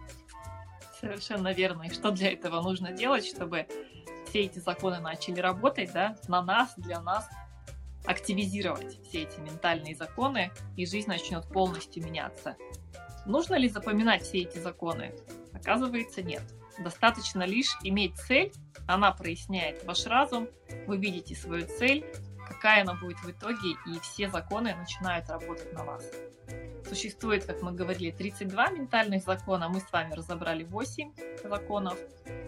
Совершенно 1.01 1.53
верно. 1.53 1.85
И 1.85 1.91
что 1.91 2.11
для 2.11 2.33
этого 2.33 2.61
нужно 2.63 2.91
делать, 2.91 3.25
чтобы 3.25 3.69
все 4.29 4.41
эти 4.41 4.59
законы 4.59 4.99
начали 4.99 5.39
работать, 5.39 5.93
да, 5.93 6.17
на 6.27 6.43
нас, 6.43 6.75
для 6.77 7.01
нас, 7.01 7.29
активизировать 8.07 8.99
все 9.05 9.23
эти 9.23 9.39
ментальные 9.41 9.95
законы, 9.95 10.51
и 10.77 10.87
жизнь 10.87 11.09
начнет 11.09 11.47
полностью 11.49 12.05
меняться. 12.05 12.57
Нужно 13.27 13.57
ли 13.57 13.69
запоминать 13.69 14.23
все 14.23 14.39
эти 14.39 14.59
законы? 14.59 15.13
Оказывается, 15.53 16.23
нет. 16.23 16.43
Достаточно 16.79 17.43
лишь 17.43 17.77
иметь 17.83 18.17
цель, 18.17 18.53
она 18.87 19.11
проясняет 19.13 19.85
ваш 19.85 20.07
разум, 20.07 20.49
вы 20.87 20.99
видите 20.99 21.35
свою 21.35 21.67
цель, 21.67 22.05
какая 22.47 22.83
она 22.83 22.95
будет 22.95 23.19
в 23.19 23.31
итоге, 23.31 23.71
и 23.87 23.99
все 24.01 24.29
законы 24.31 24.75
начинают 24.77 25.29
работать 25.29 25.73
на 25.73 25.85
вас. 25.85 26.05
Существует, 26.89 27.45
как 27.45 27.63
мы 27.63 27.73
говорили, 27.73 28.13
32 28.13 28.71
ментальных 28.71 29.25
закона, 29.25 29.69
мы 29.69 29.81
с 29.81 29.91
вами 29.93 30.15
разобрали 30.15 30.65
8 30.65 31.13
законов. 31.45 31.99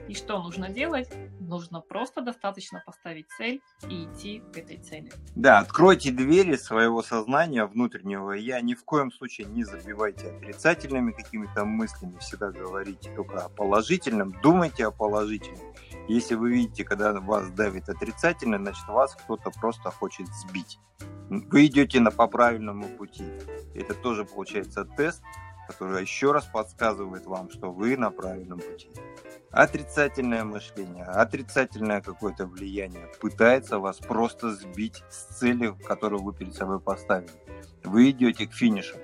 И 0.09 0.15
что 0.15 0.43
нужно 0.43 0.69
делать? 0.69 1.11
Нужно 1.41 1.81
просто 1.81 2.23
достаточно 2.23 2.83
поставить 2.87 3.27
цель 3.37 3.61
и 3.89 4.05
идти 4.05 4.43
к 4.53 4.57
этой 4.57 4.79
цели. 4.79 5.13
Да, 5.35 5.59
откройте 5.59 6.11
двери 6.13 6.57
своего 6.57 7.03
сознания 7.03 7.67
внутреннего 7.67 8.33
я. 8.33 8.61
Ни 8.61 8.75
в 8.75 8.85
коем 8.85 9.13
случае 9.13 9.49
не 9.49 9.65
забивайте 9.65 10.31
отрицательными 10.31 11.13
какими-то 11.13 11.65
мыслями. 11.65 12.17
Всегда 12.21 12.51
говорите 12.51 13.13
только 13.15 13.45
о 13.45 13.49
положительном. 13.49 14.33
Думайте 14.41 14.87
о 14.87 14.91
положительном. 14.91 15.75
Если 16.09 16.37
вы 16.37 16.53
видите, 16.53 16.85
когда 16.85 17.13
вас 17.13 17.51
давит 17.51 17.89
отрицательно, 17.89 18.59
значит 18.59 18.87
вас 18.89 19.15
кто-то 19.15 19.51
просто 19.51 19.91
хочет 19.91 20.27
сбить. 20.29 20.79
Вы 21.31 21.67
идете 21.67 22.01
на 22.01 22.11
по 22.11 22.27
правильному 22.27 22.89
пути. 22.89 23.25
Это 23.75 23.95
тоже 23.95 24.25
получается 24.25 24.85
тест, 24.85 25.23
который 25.67 26.01
еще 26.03 26.33
раз 26.33 26.45
подсказывает 26.47 27.27
вам, 27.27 27.51
что 27.51 27.71
вы 27.71 27.97
на 27.97 28.11
правильном 28.11 28.61
пути. 28.61 28.91
Отрицательное 29.51 30.45
мышление, 30.45 31.05
отрицательное 31.05 32.01
какое-то 32.01 32.47
влияние 32.47 33.09
пытается 33.21 33.79
вас 33.79 33.99
просто 33.99 34.55
сбить 34.55 35.03
с 35.11 35.39
цели, 35.39 35.75
которую 35.87 36.23
вы 36.23 36.35
перед 36.35 36.55
собой 36.55 36.81
поставили. 36.81 37.31
Вы 37.85 38.11
идете 38.11 38.47
к 38.47 38.53
финишу. 38.53 38.97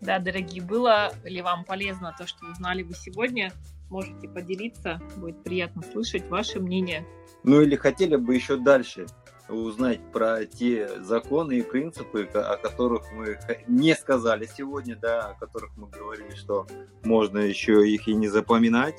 Да, 0.00 0.18
дорогие, 0.18 0.62
было 0.62 1.12
ли 1.24 1.40
вам 1.42 1.64
полезно 1.64 2.14
то, 2.16 2.26
что 2.26 2.46
узнали 2.46 2.82
вы 2.82 2.94
сегодня? 2.94 3.52
можете 3.90 4.28
поделиться. 4.28 5.00
Будет 5.16 5.42
приятно 5.44 5.82
слышать 5.82 6.28
ваше 6.28 6.60
мнение. 6.60 7.06
Ну 7.44 7.60
или 7.60 7.76
хотели 7.76 8.16
бы 8.16 8.34
еще 8.34 8.56
дальше 8.56 9.06
узнать 9.48 10.00
про 10.12 10.44
те 10.46 11.00
законы 11.00 11.58
и 11.58 11.62
принципы, 11.62 12.22
о 12.22 12.56
которых 12.56 13.04
мы 13.12 13.38
не 13.66 13.94
сказали 13.94 14.46
сегодня, 14.46 14.96
да, 14.96 15.30
о 15.30 15.34
которых 15.34 15.76
мы 15.76 15.88
говорили, 15.88 16.34
что 16.34 16.66
можно 17.02 17.38
еще 17.38 17.88
их 17.88 18.08
и 18.08 18.14
не 18.14 18.28
запоминать. 18.28 18.96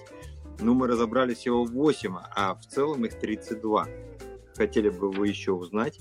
Ну, 0.59 0.73
мы 0.73 0.87
разобрали 0.87 1.33
всего 1.33 1.65
8, 1.65 2.15
а 2.35 2.55
в 2.55 2.65
целом 2.65 3.05
их 3.05 3.19
32. 3.19 3.87
Хотели 4.55 4.89
бы 4.89 5.11
вы 5.11 5.27
еще 5.27 5.51
узнать? 5.51 5.99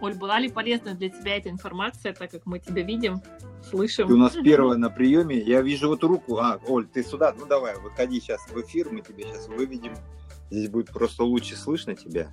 Оль, 0.00 0.14
была 0.14 0.38
ли 0.38 0.48
полезна 0.48 0.94
для 0.94 1.08
тебя 1.08 1.36
эта 1.36 1.50
информация, 1.50 2.12
так 2.12 2.30
как 2.30 2.46
мы 2.46 2.58
тебя 2.58 2.82
видим, 2.82 3.20
слышим? 3.62 4.06
Ты 4.08 4.14
у 4.14 4.18
нас 4.18 4.34
первая 4.44 4.76
на 4.76 4.90
приеме. 4.90 5.38
Я 5.38 5.62
вижу 5.62 5.88
вот 5.88 6.04
руку. 6.04 6.38
А, 6.38 6.60
Оль, 6.68 6.86
ты 6.86 7.02
сюда. 7.02 7.34
Ну 7.38 7.46
давай, 7.46 7.78
выходи 7.78 8.20
сейчас 8.20 8.40
в 8.48 8.60
эфир, 8.60 8.90
мы 8.90 9.00
тебе 9.00 9.24
сейчас 9.24 9.48
выведем. 9.48 9.94
Здесь 10.50 10.68
будет 10.68 10.92
просто 10.92 11.24
лучше 11.24 11.56
слышно 11.56 11.94
тебя. 11.94 12.30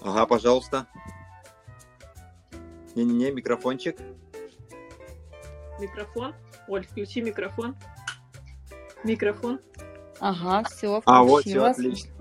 Ага, 0.00 0.26
пожалуйста. 0.26 0.86
Не-не-не, 2.94 3.30
микрофончик. 3.30 3.98
Микрофон. 5.80 6.34
Оль, 6.66 6.86
включи 6.86 7.20
микрофон. 7.20 7.76
Микрофон. 9.04 9.60
Ага, 10.20 10.68
все, 10.68 11.00
А, 11.04 11.22
вот, 11.22 11.44
все, 11.44 11.62
отлично 11.62 12.18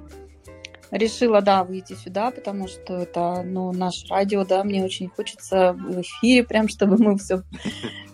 решила, 0.91 1.41
да, 1.41 1.63
выйти 1.63 1.93
сюда, 1.93 2.31
потому 2.31 2.67
что 2.67 2.95
это, 2.95 3.41
ну, 3.43 3.71
наш 3.71 4.05
радио, 4.09 4.45
да, 4.45 4.63
мне 4.63 4.83
очень 4.83 5.09
хочется 5.09 5.73
в 5.73 6.01
эфире, 6.01 6.43
прям, 6.43 6.67
чтобы 6.67 6.97
мы 6.97 7.17
все, 7.17 7.43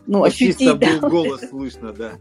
ну, 0.07 0.23
ощутить. 0.23 0.79
Да. 0.79 0.99
голос 0.99 1.49
слышно, 1.49 1.93
да. 1.93 2.13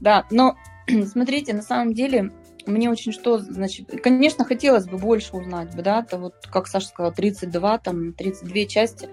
Да, 0.00 0.26
но 0.30 0.56
смотрите, 1.06 1.54
на 1.54 1.62
самом 1.62 1.94
деле, 1.94 2.32
мне 2.66 2.90
очень 2.90 3.12
что, 3.12 3.38
значит, 3.38 3.90
конечно, 4.02 4.44
хотелось 4.44 4.86
бы 4.86 4.98
больше 4.98 5.36
узнать 5.36 5.74
бы, 5.74 5.82
да, 5.82 6.02
то 6.02 6.18
вот, 6.18 6.34
как 6.50 6.66
Саша 6.66 6.88
сказала, 6.88 7.12
32, 7.12 7.78
там, 7.78 8.12
32 8.12 8.64
части, 8.64 9.08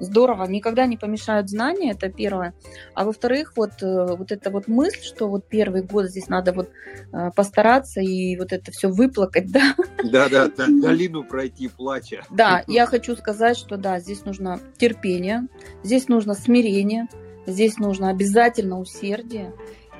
здорово, 0.00 0.44
никогда 0.44 0.86
не 0.86 0.96
помешают 0.96 1.48
знания, 1.48 1.92
это 1.92 2.08
первое. 2.08 2.54
А 2.94 3.04
во-вторых, 3.04 3.54
вот, 3.56 3.82
э, 3.82 4.06
вот 4.16 4.30
эта 4.30 4.50
вот 4.50 4.68
мысль, 4.68 5.02
что 5.02 5.28
вот 5.28 5.48
первый 5.48 5.82
год 5.82 6.06
здесь 6.06 6.28
надо 6.28 6.52
вот 6.52 6.70
э, 7.12 7.30
постараться 7.34 8.00
и 8.00 8.36
вот 8.36 8.52
это 8.52 8.70
все 8.70 8.88
выплакать, 8.88 9.46
да? 9.52 9.74
Да, 10.04 10.28
да, 10.28 10.48
да 10.48 10.66
долину 10.68 11.24
пройти 11.24 11.68
плача. 11.68 12.22
Да, 12.30 12.62
я 12.68 12.86
хочу 12.86 13.16
сказать, 13.16 13.56
что 13.56 13.76
да, 13.76 13.98
здесь 13.98 14.24
нужно 14.24 14.60
терпение, 14.76 15.48
здесь 15.82 16.08
нужно 16.08 16.34
смирение, 16.34 17.08
здесь 17.46 17.78
нужно 17.78 18.10
обязательно 18.10 18.78
усердие 18.78 19.52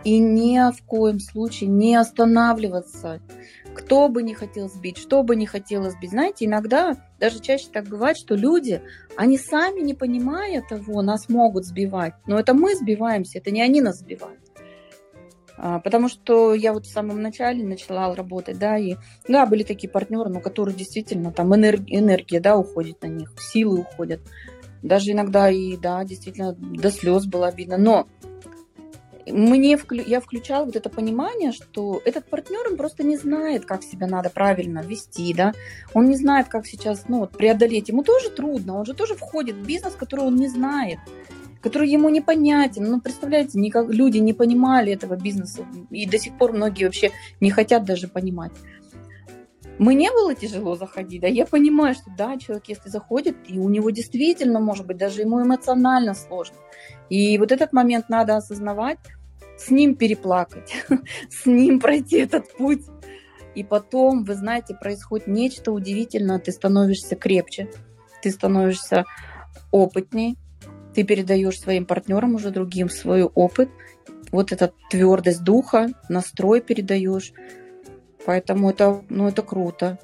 и 0.05 0.19
ни 0.19 0.59
в 0.73 0.85
коем 0.85 1.21
случае 1.21 1.71
не 1.71 1.97
останавливаться 1.97 3.21
кто 3.79 4.09
бы 4.09 4.25
не 4.25 4.35
хотел 4.35 4.69
сбить, 4.69 4.99
что 4.99 5.23
бы 5.23 5.37
не 5.37 5.47
хотелось 5.47 5.93
сбить. 5.93 6.11
Знаете, 6.11 6.47
иногда, 6.47 6.97
даже 7.21 7.39
чаще 7.39 7.69
так 7.73 7.87
бывает, 7.87 8.17
что 8.17 8.35
люди, 8.35 8.83
они 9.17 9.39
сами 9.39 9.81
не 9.81 9.95
понимая 9.95 10.63
того, 10.69 11.01
нас 11.01 11.29
могут 11.29 11.65
сбивать. 11.65 12.15
Но 12.27 12.41
это 12.41 12.55
мы 12.55 12.75
сбиваемся, 12.75 13.39
это 13.39 13.53
не 13.53 13.63
они 13.63 13.81
нас 13.81 14.01
сбивают. 14.01 14.41
А, 15.57 15.79
потому 15.79 16.09
что 16.09 16.55
я 16.55 16.73
вот 16.73 16.87
в 16.87 16.93
самом 16.93 17.23
начале 17.23 17.65
начала 17.65 18.13
работать, 18.15 18.59
да, 18.59 18.77
и 18.77 18.97
да, 19.29 19.47
были 19.47 19.63
такие 19.63 19.89
партнеры, 19.89 20.29
но 20.29 20.41
которые 20.41 20.75
действительно 20.75 21.33
там 21.33 21.55
энергия, 21.55 21.99
энергия, 21.99 22.41
да, 22.41 22.57
уходит 22.57 23.03
на 23.03 23.07
них, 23.07 23.33
силы 23.39 23.81
уходят. 23.81 24.21
Даже 24.83 25.13
иногда 25.13 25.51
и, 25.51 25.77
да, 25.77 26.05
действительно 26.05 26.53
до 26.53 26.91
слез 26.91 27.27
было 27.27 27.47
обидно. 27.49 27.77
Но 27.77 28.09
мне 29.33 29.77
вклю... 29.77 30.03
я 30.07 30.21
включала 30.21 30.65
вот 30.65 30.77
это 30.77 30.89
понимание, 30.89 31.53
что 31.53 32.01
этот 32.05 32.27
партнер 32.27 32.67
он 32.71 32.77
просто 32.77 33.03
не 33.03 33.17
знает, 33.17 33.65
как 33.65 33.83
себя 33.83 34.07
надо 34.07 34.31
правильно 34.31 34.81
вести, 34.81 35.35
да, 35.35 35.53
он 35.95 36.09
не 36.09 36.17
знает, 36.17 36.49
как 36.49 36.67
сейчас, 36.67 37.05
ну, 37.09 37.21
вот, 37.21 37.33
преодолеть. 37.33 37.89
Ему 37.89 38.03
тоже 38.03 38.31
трудно, 38.31 38.79
он 38.79 38.85
же 38.85 38.95
тоже 38.95 39.15
входит 39.15 39.57
в 39.57 39.67
бизнес, 39.67 39.95
который 39.95 40.25
он 40.25 40.37
не 40.37 40.49
знает, 40.49 40.99
который 41.61 41.89
ему 41.89 42.09
непонятен. 42.09 42.85
Ну, 42.85 43.01
представляете, 43.01 43.59
никак 43.59 43.89
люди 43.89 44.19
не 44.19 44.33
понимали 44.33 44.93
этого 44.93 45.17
бизнеса, 45.17 45.65
и 45.91 46.07
до 46.07 46.19
сих 46.19 46.37
пор 46.39 46.53
многие 46.53 46.85
вообще 46.85 47.11
не 47.41 47.51
хотят 47.51 47.85
даже 47.85 48.09
понимать. 48.09 48.53
Мне 49.79 50.11
было 50.11 50.35
тяжело 50.35 50.75
заходить, 50.75 51.21
да, 51.21 51.29
я 51.29 51.47
понимаю, 51.47 51.95
что 51.95 52.11
да, 52.17 52.37
человек, 52.37 52.65
если 52.67 52.89
заходит, 52.89 53.37
и 53.47 53.59
у 53.61 53.69
него 53.69 53.91
действительно, 53.91 54.59
может 54.59 54.87
быть, 54.87 54.97
даже 54.97 55.21
ему 55.21 55.41
эмоционально 55.41 56.15
сложно. 56.15 56.57
И 57.11 57.39
вот 57.39 57.53
этот 57.53 57.73
момент 57.73 58.09
надо 58.09 58.37
осознавать, 58.37 58.99
с 59.59 59.71
ним 59.71 59.97
переплакать, 59.97 60.73
с 61.31 61.47
ним 61.47 61.81
пройти 61.81 62.19
этот 62.19 62.57
путь. 62.57 62.85
И 63.55 63.65
потом, 63.65 64.25
вы 64.25 64.35
знаете, 64.35 64.75
происходит 64.75 65.27
нечто 65.27 65.73
удивительное. 65.73 66.39
Ты 66.39 66.53
становишься 66.53 67.17
крепче, 67.17 67.69
ты 68.23 68.31
становишься 68.31 69.05
опытней, 69.73 70.39
ты 70.95 71.03
передаешь 71.03 71.59
своим 71.59 71.85
партнерам 71.85 72.37
уже 72.37 72.51
другим 72.51 72.89
свой 72.89 73.25
опыт, 73.25 73.69
вот 74.31 74.53
эта 74.53 74.73
твердость 74.91 75.43
духа, 75.43 75.89
настрой 76.09 76.61
передаешь. 76.61 77.33
Поэтому 78.27 78.71
это, 78.71 79.03
ну, 79.09 79.29
это 79.29 79.43
круто. 79.43 79.99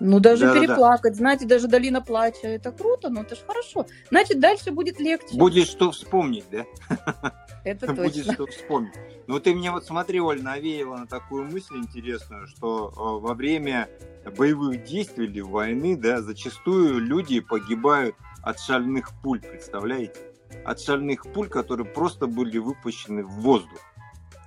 Ну, 0.00 0.18
даже 0.18 0.46
да, 0.46 0.54
переплакать, 0.54 1.12
да. 1.12 1.18
знаете, 1.18 1.46
даже 1.46 1.68
долина 1.68 2.00
плача, 2.00 2.48
это 2.48 2.72
круто, 2.72 3.10
но 3.10 3.20
это 3.20 3.36
же 3.36 3.42
хорошо. 3.46 3.86
Значит, 4.10 4.40
дальше 4.40 4.70
будет 4.70 4.98
легче. 4.98 5.36
Будет 5.36 5.68
что 5.68 5.90
вспомнить, 5.90 6.44
да? 6.50 6.64
Это 7.64 7.88
точно. 7.88 8.04
Будет 8.04 8.32
что 8.32 8.46
вспомнить. 8.46 8.94
Ну, 9.26 9.38
ты 9.38 9.54
мне 9.54 9.70
вот 9.70 9.84
смотри, 9.84 10.18
Оль, 10.18 10.42
навеяла 10.42 10.96
на 10.96 11.06
такую 11.06 11.44
мысль 11.44 11.76
интересную, 11.76 12.46
что 12.46 12.88
э, 12.88 13.22
во 13.22 13.34
время 13.34 13.90
боевых 14.36 14.84
действий 14.84 15.26
или 15.26 15.40
войны, 15.40 15.96
да, 15.96 16.22
зачастую 16.22 17.00
люди 17.00 17.40
погибают 17.40 18.16
от 18.42 18.58
шальных 18.58 19.10
пуль, 19.22 19.40
представляете? 19.40 20.18
От 20.64 20.80
шальных 20.80 21.30
пуль, 21.32 21.48
которые 21.48 21.86
просто 21.86 22.26
были 22.26 22.56
выпущены 22.56 23.22
в 23.24 23.32
воздух. 23.42 23.80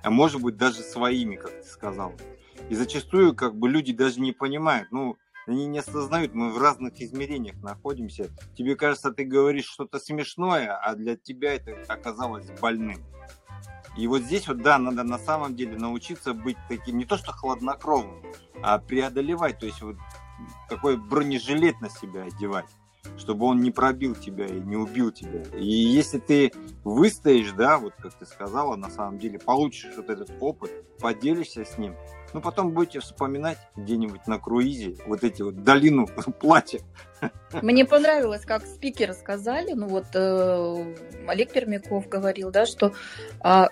А 0.02 0.10
может 0.10 0.42
быть, 0.42 0.56
даже 0.56 0.80
своими, 0.80 1.36
как 1.36 1.62
ты 1.62 1.68
сказал. 1.68 2.12
И 2.68 2.74
зачастую, 2.74 3.34
как 3.34 3.56
бы, 3.56 3.68
люди 3.68 3.92
даже 3.92 4.20
не 4.20 4.32
понимают, 4.32 4.88
ну, 4.90 5.16
они 5.46 5.66
не 5.66 5.78
осознают, 5.78 6.34
мы 6.34 6.52
в 6.52 6.58
разных 6.58 7.00
измерениях 7.00 7.56
находимся. 7.62 8.30
Тебе 8.56 8.76
кажется, 8.76 9.10
ты 9.10 9.24
говоришь 9.24 9.66
что-то 9.66 9.98
смешное, 9.98 10.76
а 10.76 10.94
для 10.94 11.16
тебя 11.16 11.54
это 11.54 11.76
оказалось 11.88 12.46
больным. 12.60 13.04
И 13.96 14.06
вот 14.06 14.22
здесь 14.22 14.48
вот, 14.48 14.58
да, 14.58 14.78
надо 14.78 15.04
на 15.04 15.18
самом 15.18 15.54
деле 15.54 15.76
научиться 15.76 16.34
быть 16.34 16.56
таким, 16.68 16.98
не 16.98 17.04
то 17.04 17.16
что 17.16 17.32
хладнокровным, 17.32 18.22
а 18.62 18.78
преодолевать, 18.78 19.58
то 19.58 19.66
есть 19.66 19.82
вот 19.82 19.96
такой 20.68 20.96
бронежилет 20.96 21.80
на 21.80 21.88
себя 21.88 22.24
одевать 22.24 22.66
чтобы 23.18 23.46
он 23.46 23.60
не 23.60 23.70
пробил 23.70 24.14
тебя 24.14 24.46
и 24.46 24.60
не 24.60 24.76
убил 24.76 25.12
тебя. 25.12 25.42
И 25.56 25.66
если 25.66 26.18
ты 26.18 26.52
выстоишь, 26.84 27.52
да, 27.52 27.78
вот 27.78 27.94
как 27.98 28.14
ты 28.14 28.26
сказала, 28.26 28.76
на 28.76 28.90
самом 28.90 29.18
деле, 29.18 29.38
получишь 29.38 29.92
вот 29.96 30.08
этот 30.08 30.30
опыт, 30.40 30.70
поделишься 30.98 31.64
с 31.64 31.78
ним, 31.78 31.94
ну, 32.34 32.40
потом 32.40 32.72
будете 32.72 32.98
вспоминать 32.98 33.58
где-нибудь 33.76 34.26
на 34.26 34.40
круизе 34.40 34.96
вот 35.06 35.22
эти 35.22 35.40
вот 35.40 35.62
долину 35.62 36.06
плача. 36.40 36.80
Мне 37.62 37.84
понравилось, 37.84 38.44
как 38.44 38.66
спикеры 38.66 39.14
сказали, 39.14 39.72
ну 39.72 39.86
вот 39.86 40.06
э, 40.14 40.94
Олег 41.28 41.52
Пермяков 41.52 42.08
говорил, 42.08 42.50
да, 42.50 42.66
что 42.66 42.92
э, 43.42 43.66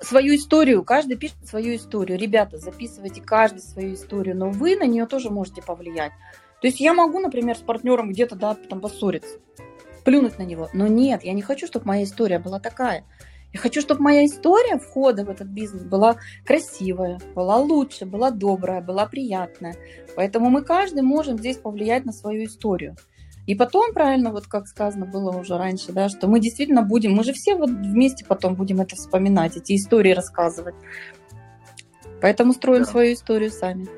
свою 0.00 0.34
историю, 0.34 0.82
каждый 0.82 1.16
пишет 1.16 1.36
свою 1.46 1.76
историю. 1.76 2.18
Ребята, 2.18 2.58
записывайте 2.58 3.22
каждый 3.22 3.60
свою 3.60 3.94
историю, 3.94 4.36
но 4.36 4.50
вы 4.50 4.76
на 4.76 4.84
нее 4.84 5.06
тоже 5.06 5.30
можете 5.30 5.62
повлиять. 5.62 6.12
То 6.60 6.66
есть 6.66 6.80
я 6.80 6.92
могу, 6.92 7.20
например, 7.20 7.56
с 7.56 7.60
партнером 7.60 8.10
где-то, 8.10 8.34
да, 8.34 8.56
там 8.56 8.80
поссориться, 8.80 9.38
плюнуть 10.04 10.36
на 10.36 10.42
него. 10.42 10.68
Но 10.72 10.88
нет, 10.88 11.22
я 11.22 11.32
не 11.32 11.42
хочу, 11.42 11.68
чтобы 11.68 11.86
моя 11.86 12.02
история 12.02 12.40
была 12.40 12.58
такая. 12.58 13.04
Я 13.52 13.60
хочу, 13.60 13.80
чтобы 13.80 14.02
моя 14.02 14.26
история 14.26 14.78
входа 14.78 15.24
в 15.24 15.30
этот 15.30 15.48
бизнес 15.48 15.82
была 15.82 16.16
красивая, 16.44 17.18
была 17.34 17.56
лучше, 17.56 18.04
была 18.04 18.30
добрая, 18.30 18.82
была 18.82 19.06
приятная. 19.06 19.76
Поэтому 20.16 20.50
мы 20.50 20.62
каждый 20.62 21.02
можем 21.02 21.38
здесь 21.38 21.56
повлиять 21.56 22.04
на 22.04 22.12
свою 22.12 22.44
историю. 22.44 22.96
И 23.46 23.54
потом, 23.54 23.94
правильно, 23.94 24.30
вот 24.30 24.46
как 24.46 24.66
сказано 24.66 25.06
было 25.06 25.30
уже 25.34 25.56
раньше, 25.56 25.92
да, 25.92 26.10
что 26.10 26.28
мы 26.28 26.38
действительно 26.38 26.82
будем, 26.82 27.12
мы 27.12 27.24
же 27.24 27.32
все 27.32 27.54
вот 27.54 27.70
вместе 27.70 28.22
потом 28.26 28.54
будем 28.54 28.82
это 28.82 28.94
вспоминать, 28.94 29.56
эти 29.56 29.74
истории 29.76 30.12
рассказывать. 30.12 30.74
Поэтому 32.20 32.52
строим 32.52 32.82
да. 32.82 32.90
свою 32.90 33.14
историю 33.14 33.50
сами. 33.50 33.88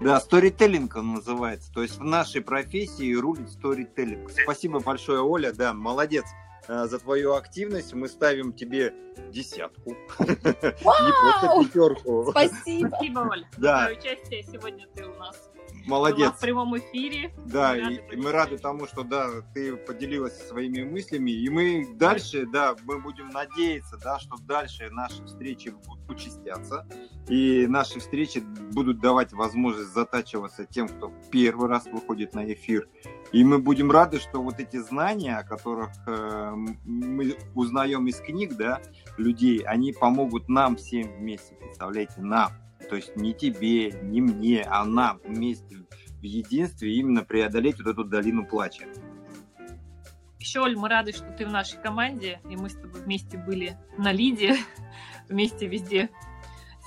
Да, 0.00 0.18
сторителлинг 0.18 0.96
он 0.96 1.14
называется. 1.14 1.72
То 1.72 1.82
есть 1.82 1.98
в 1.98 2.04
нашей 2.04 2.40
профессии 2.40 3.14
рулит 3.14 3.50
сторителлинг. 3.50 4.32
Спасибо 4.32 4.80
большое, 4.80 5.20
Оля. 5.20 5.52
Да, 5.52 5.72
молодец 5.72 6.24
за 6.68 6.98
твою 6.98 7.34
активность. 7.34 7.94
Мы 7.94 8.08
ставим 8.08 8.52
тебе 8.52 8.94
десятку. 9.30 9.96
Не 10.20 10.36
просто 10.36 11.64
пятерку. 11.64 12.26
Спасибо. 12.30 12.88
Спасибо, 12.88 13.18
Оля, 13.20 13.48
за 13.56 13.60
твое 13.60 13.98
участие. 13.98 14.42
Сегодня 14.44 14.86
ты 14.94 15.04
у 15.04 15.14
нас 15.14 15.50
Молодец. 15.88 16.32
в 16.34 16.40
прямом 16.40 16.76
эфире. 16.78 17.32
Да, 17.46 17.74
мы 17.74 17.94
и, 17.94 18.16
мы 18.16 18.30
рады 18.30 18.58
тому, 18.58 18.86
что 18.86 19.02
да, 19.02 19.28
ты 19.54 19.74
поделилась 19.76 20.38
своими 20.48 20.82
мыслями. 20.82 21.30
И 21.30 21.48
мы 21.48 21.86
дальше, 21.94 22.46
да, 22.46 22.76
мы 22.84 23.00
будем 23.00 23.28
надеяться, 23.30 23.96
да, 23.96 24.18
что 24.18 24.36
дальше 24.36 24.90
наши 24.90 25.24
встречи 25.24 25.70
будут 25.70 26.10
участяться. 26.10 26.86
И 27.28 27.66
наши 27.66 28.00
встречи 28.00 28.38
будут 28.72 29.00
давать 29.00 29.32
возможность 29.32 29.94
затачиваться 29.94 30.66
тем, 30.66 30.88
кто 30.88 31.12
первый 31.30 31.68
раз 31.68 31.86
выходит 31.86 32.34
на 32.34 32.52
эфир. 32.52 32.88
И 33.32 33.42
мы 33.44 33.58
будем 33.58 33.90
рады, 33.90 34.20
что 34.20 34.42
вот 34.42 34.60
эти 34.60 34.76
знания, 34.78 35.38
о 35.38 35.44
которых 35.44 35.90
э, 36.06 36.52
мы 36.84 37.36
узнаем 37.54 38.06
из 38.06 38.16
книг, 38.20 38.56
да, 38.56 38.80
людей, 39.16 39.60
они 39.60 39.92
помогут 39.92 40.48
нам 40.48 40.76
всем 40.76 41.14
вместе, 41.18 41.54
представляете, 41.54 42.20
нам 42.20 42.52
то 42.88 42.96
есть 42.96 43.16
не 43.16 43.34
тебе, 43.34 43.92
не 44.02 44.20
мне, 44.20 44.62
а 44.62 44.84
нам 44.84 45.20
вместе 45.24 45.76
в 46.20 46.22
единстве 46.22 46.94
именно 46.94 47.24
преодолеть 47.24 47.78
вот 47.78 47.86
эту 47.86 48.04
долину 48.04 48.46
плача. 48.46 48.86
Еще, 50.38 50.60
Оль, 50.60 50.76
мы 50.76 50.88
рады, 50.88 51.12
что 51.12 51.30
ты 51.32 51.44
в 51.46 51.50
нашей 51.50 51.80
команде, 51.80 52.40
и 52.48 52.56
мы 52.56 52.70
с 52.70 52.74
тобой 52.74 53.02
вместе 53.02 53.36
были 53.36 53.76
на 53.98 54.12
Лиде, 54.12 54.56
вместе 55.28 55.66
везде 55.66 56.10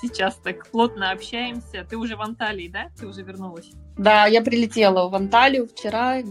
сейчас 0.02 0.36
так 0.36 0.68
плотно 0.70 1.12
общаемся. 1.12 1.86
Ты 1.88 1.98
уже 1.98 2.16
в 2.16 2.22
Анталии, 2.22 2.68
да? 2.68 2.90
Ты 2.98 3.08
уже 3.08 3.22
вернулась? 3.22 3.72
Да, 3.98 4.26
я 4.26 4.42
прилетела 4.42 5.08
в 5.10 5.16
Анталию 5.16 5.68
вчера, 5.68 6.22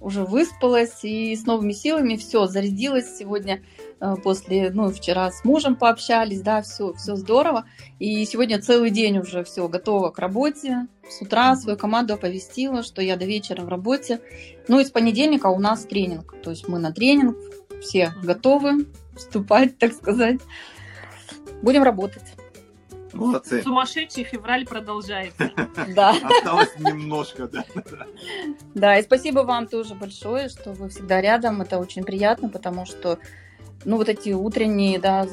уже 0.00 0.24
выспалась 0.24 1.04
и 1.04 1.34
с 1.34 1.44
новыми 1.46 1.72
силами 1.72 2.16
все, 2.16 2.46
зарядилась 2.46 3.18
сегодня 3.18 3.62
после, 4.22 4.70
ну, 4.70 4.90
вчера 4.90 5.30
с 5.30 5.44
мужем 5.44 5.76
пообщались, 5.76 6.40
да, 6.40 6.62
все, 6.62 6.92
все 6.94 7.16
здорово. 7.16 7.64
И 7.98 8.24
сегодня 8.24 8.60
целый 8.60 8.90
день 8.90 9.18
уже 9.18 9.44
все 9.44 9.68
готово 9.68 10.10
к 10.10 10.18
работе. 10.18 10.86
С 11.08 11.22
утра 11.22 11.56
свою 11.56 11.78
команду 11.78 12.14
оповестила, 12.14 12.82
что 12.82 13.02
я 13.02 13.16
до 13.16 13.24
вечера 13.24 13.62
в 13.62 13.68
работе. 13.68 14.20
Ну 14.68 14.78
и 14.80 14.84
с 14.84 14.90
понедельника 14.90 15.46
у 15.46 15.58
нас 15.58 15.84
тренинг. 15.84 16.34
То 16.42 16.50
есть 16.50 16.68
мы 16.68 16.78
на 16.78 16.92
тренинг, 16.92 17.36
все 17.80 18.12
готовы 18.22 18.86
вступать, 19.16 19.78
так 19.78 19.92
сказать. 19.92 20.40
Будем 21.62 21.82
работать. 21.82 22.34
Молодцы. 23.12 23.62
Сумасшедший 23.62 24.24
февраль 24.24 24.66
продолжается. 24.66 25.50
Да. 25.94 26.10
Осталось 26.10 26.78
немножко, 26.78 27.48
да. 27.48 27.64
Да, 28.74 28.98
и 28.98 29.02
спасибо 29.02 29.40
вам 29.40 29.66
тоже 29.66 29.94
большое, 29.94 30.48
что 30.48 30.72
вы 30.72 30.88
всегда 30.88 31.20
рядом. 31.20 31.62
Это 31.62 31.78
очень 31.78 32.04
приятно, 32.04 32.48
потому 32.48 32.84
что, 32.86 33.18
ну, 33.88 33.96
вот 33.96 34.08
эти 34.10 34.30
утренние, 34.30 34.98
да, 34.98 35.26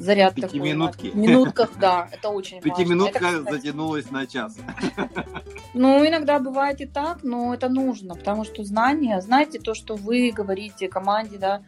заряд 0.00 0.34
Пятиминутки. 0.34 1.06
такой. 1.06 1.10
В 1.12 1.16
минутках, 1.16 1.70
да, 1.78 2.08
это 2.10 2.30
очень 2.30 2.60
Пятиминутка 2.60 3.22
важно. 3.22 3.48
Это, 3.48 3.52
затянулась 3.52 4.10
на 4.10 4.26
час. 4.26 4.56
Ну, 5.72 6.04
иногда 6.04 6.40
бывает 6.40 6.80
и 6.80 6.86
так, 6.86 7.22
но 7.22 7.54
это 7.54 7.68
нужно, 7.68 8.16
потому 8.16 8.42
что 8.42 8.64
знания, 8.64 9.20
знаете 9.20 9.60
то, 9.60 9.74
что 9.74 9.94
вы 9.94 10.32
говорите 10.32 10.88
команде, 10.88 11.38
да, 11.38 11.62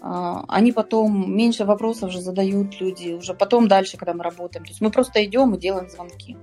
а, 0.00 0.44
они 0.48 0.72
потом 0.72 1.32
меньше 1.36 1.64
вопросов 1.64 2.10
же 2.10 2.20
задают 2.20 2.80
люди, 2.80 3.12
уже 3.12 3.32
потом 3.32 3.68
дальше, 3.68 3.96
когда 3.96 4.12
мы 4.12 4.24
работаем. 4.24 4.64
То 4.64 4.70
есть 4.70 4.80
мы 4.80 4.90
просто 4.90 5.24
идем 5.24 5.54
и 5.54 5.58
делаем 5.58 5.88
звонки. 5.88 6.36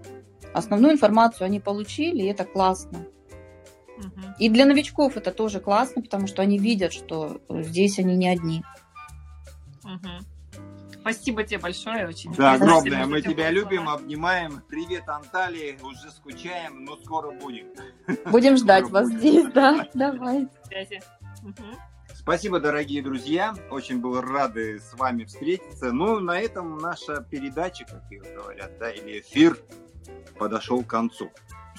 Основную 0.54 0.94
информацию 0.94 1.46
они 1.46 1.60
получили, 1.60 2.24
и 2.24 2.28
это 2.28 2.46
классно. 2.46 3.00
Угу. 3.98 4.22
И 4.40 4.48
для 4.48 4.66
новичков 4.66 5.18
это 5.18 5.32
тоже 5.32 5.60
классно, 5.60 6.02
потому 6.02 6.28
что 6.28 6.42
они 6.42 6.58
видят, 6.58 6.94
что 6.94 7.42
здесь 7.50 8.00
они 8.00 8.16
не 8.16 8.30
одни. 8.30 8.60
Угу. 8.60 8.82
Спасибо 11.12 11.44
тебе 11.44 11.60
большое, 11.60 12.08
очень. 12.08 12.34
Да, 12.36 12.54
огромное. 12.54 13.06
Мы 13.06 13.22
тебя 13.22 13.50
любим, 13.52 13.90
обнимаем. 13.90 14.62
Привет, 14.70 15.10
Анталии. 15.10 15.78
Уже 15.84 16.10
скучаем, 16.10 16.86
но 16.86 16.96
скоро 16.98 17.32
будем. 17.32 17.68
Будем 18.26 18.56
ждать 18.56 18.90
вас 18.90 19.08
здесь, 19.10 19.46
да. 19.54 19.90
Давай. 19.94 20.48
Связи. 20.68 21.02
Спасибо, 22.14 22.62
дорогие 22.62 23.02
друзья. 23.02 23.54
Очень 23.70 24.00
был 24.00 24.22
рады 24.22 24.80
с 24.80 24.94
вами 24.94 25.26
встретиться. 25.26 25.92
Ну, 25.92 26.22
на 26.22 26.40
этом 26.40 26.78
наша 26.78 27.22
передача, 27.22 27.84
как 27.84 28.10
ее 28.10 28.22
говорят, 28.22 28.78
да, 28.80 28.90
или 28.90 29.20
эфир 29.20 29.58
подошел 30.38 30.82
к 30.82 30.88
концу. 30.88 31.30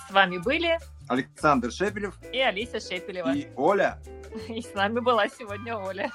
С 0.08 0.12
вами 0.12 0.38
были 0.38 0.78
Александр 1.08 1.72
Шепелев 1.72 2.18
и 2.32 2.38
Алиса 2.38 2.80
Шепелева. 2.80 3.34
И 3.34 3.48
Оля. 3.56 3.98
И 4.48 4.60
с 4.60 4.74
нами 4.74 5.00
была 5.00 5.28
сегодня 5.28 5.76
Оля. 5.76 6.10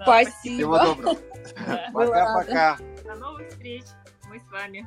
Спасибо. 0.00 0.56
Всего 0.56 0.78
доброго. 0.78 1.16
Пока-пока. 1.92 2.76
До 3.04 3.14
новых 3.14 3.48
встреч. 3.48 3.84
Мы 4.28 4.40
с 4.40 4.50
вами. 4.50 4.86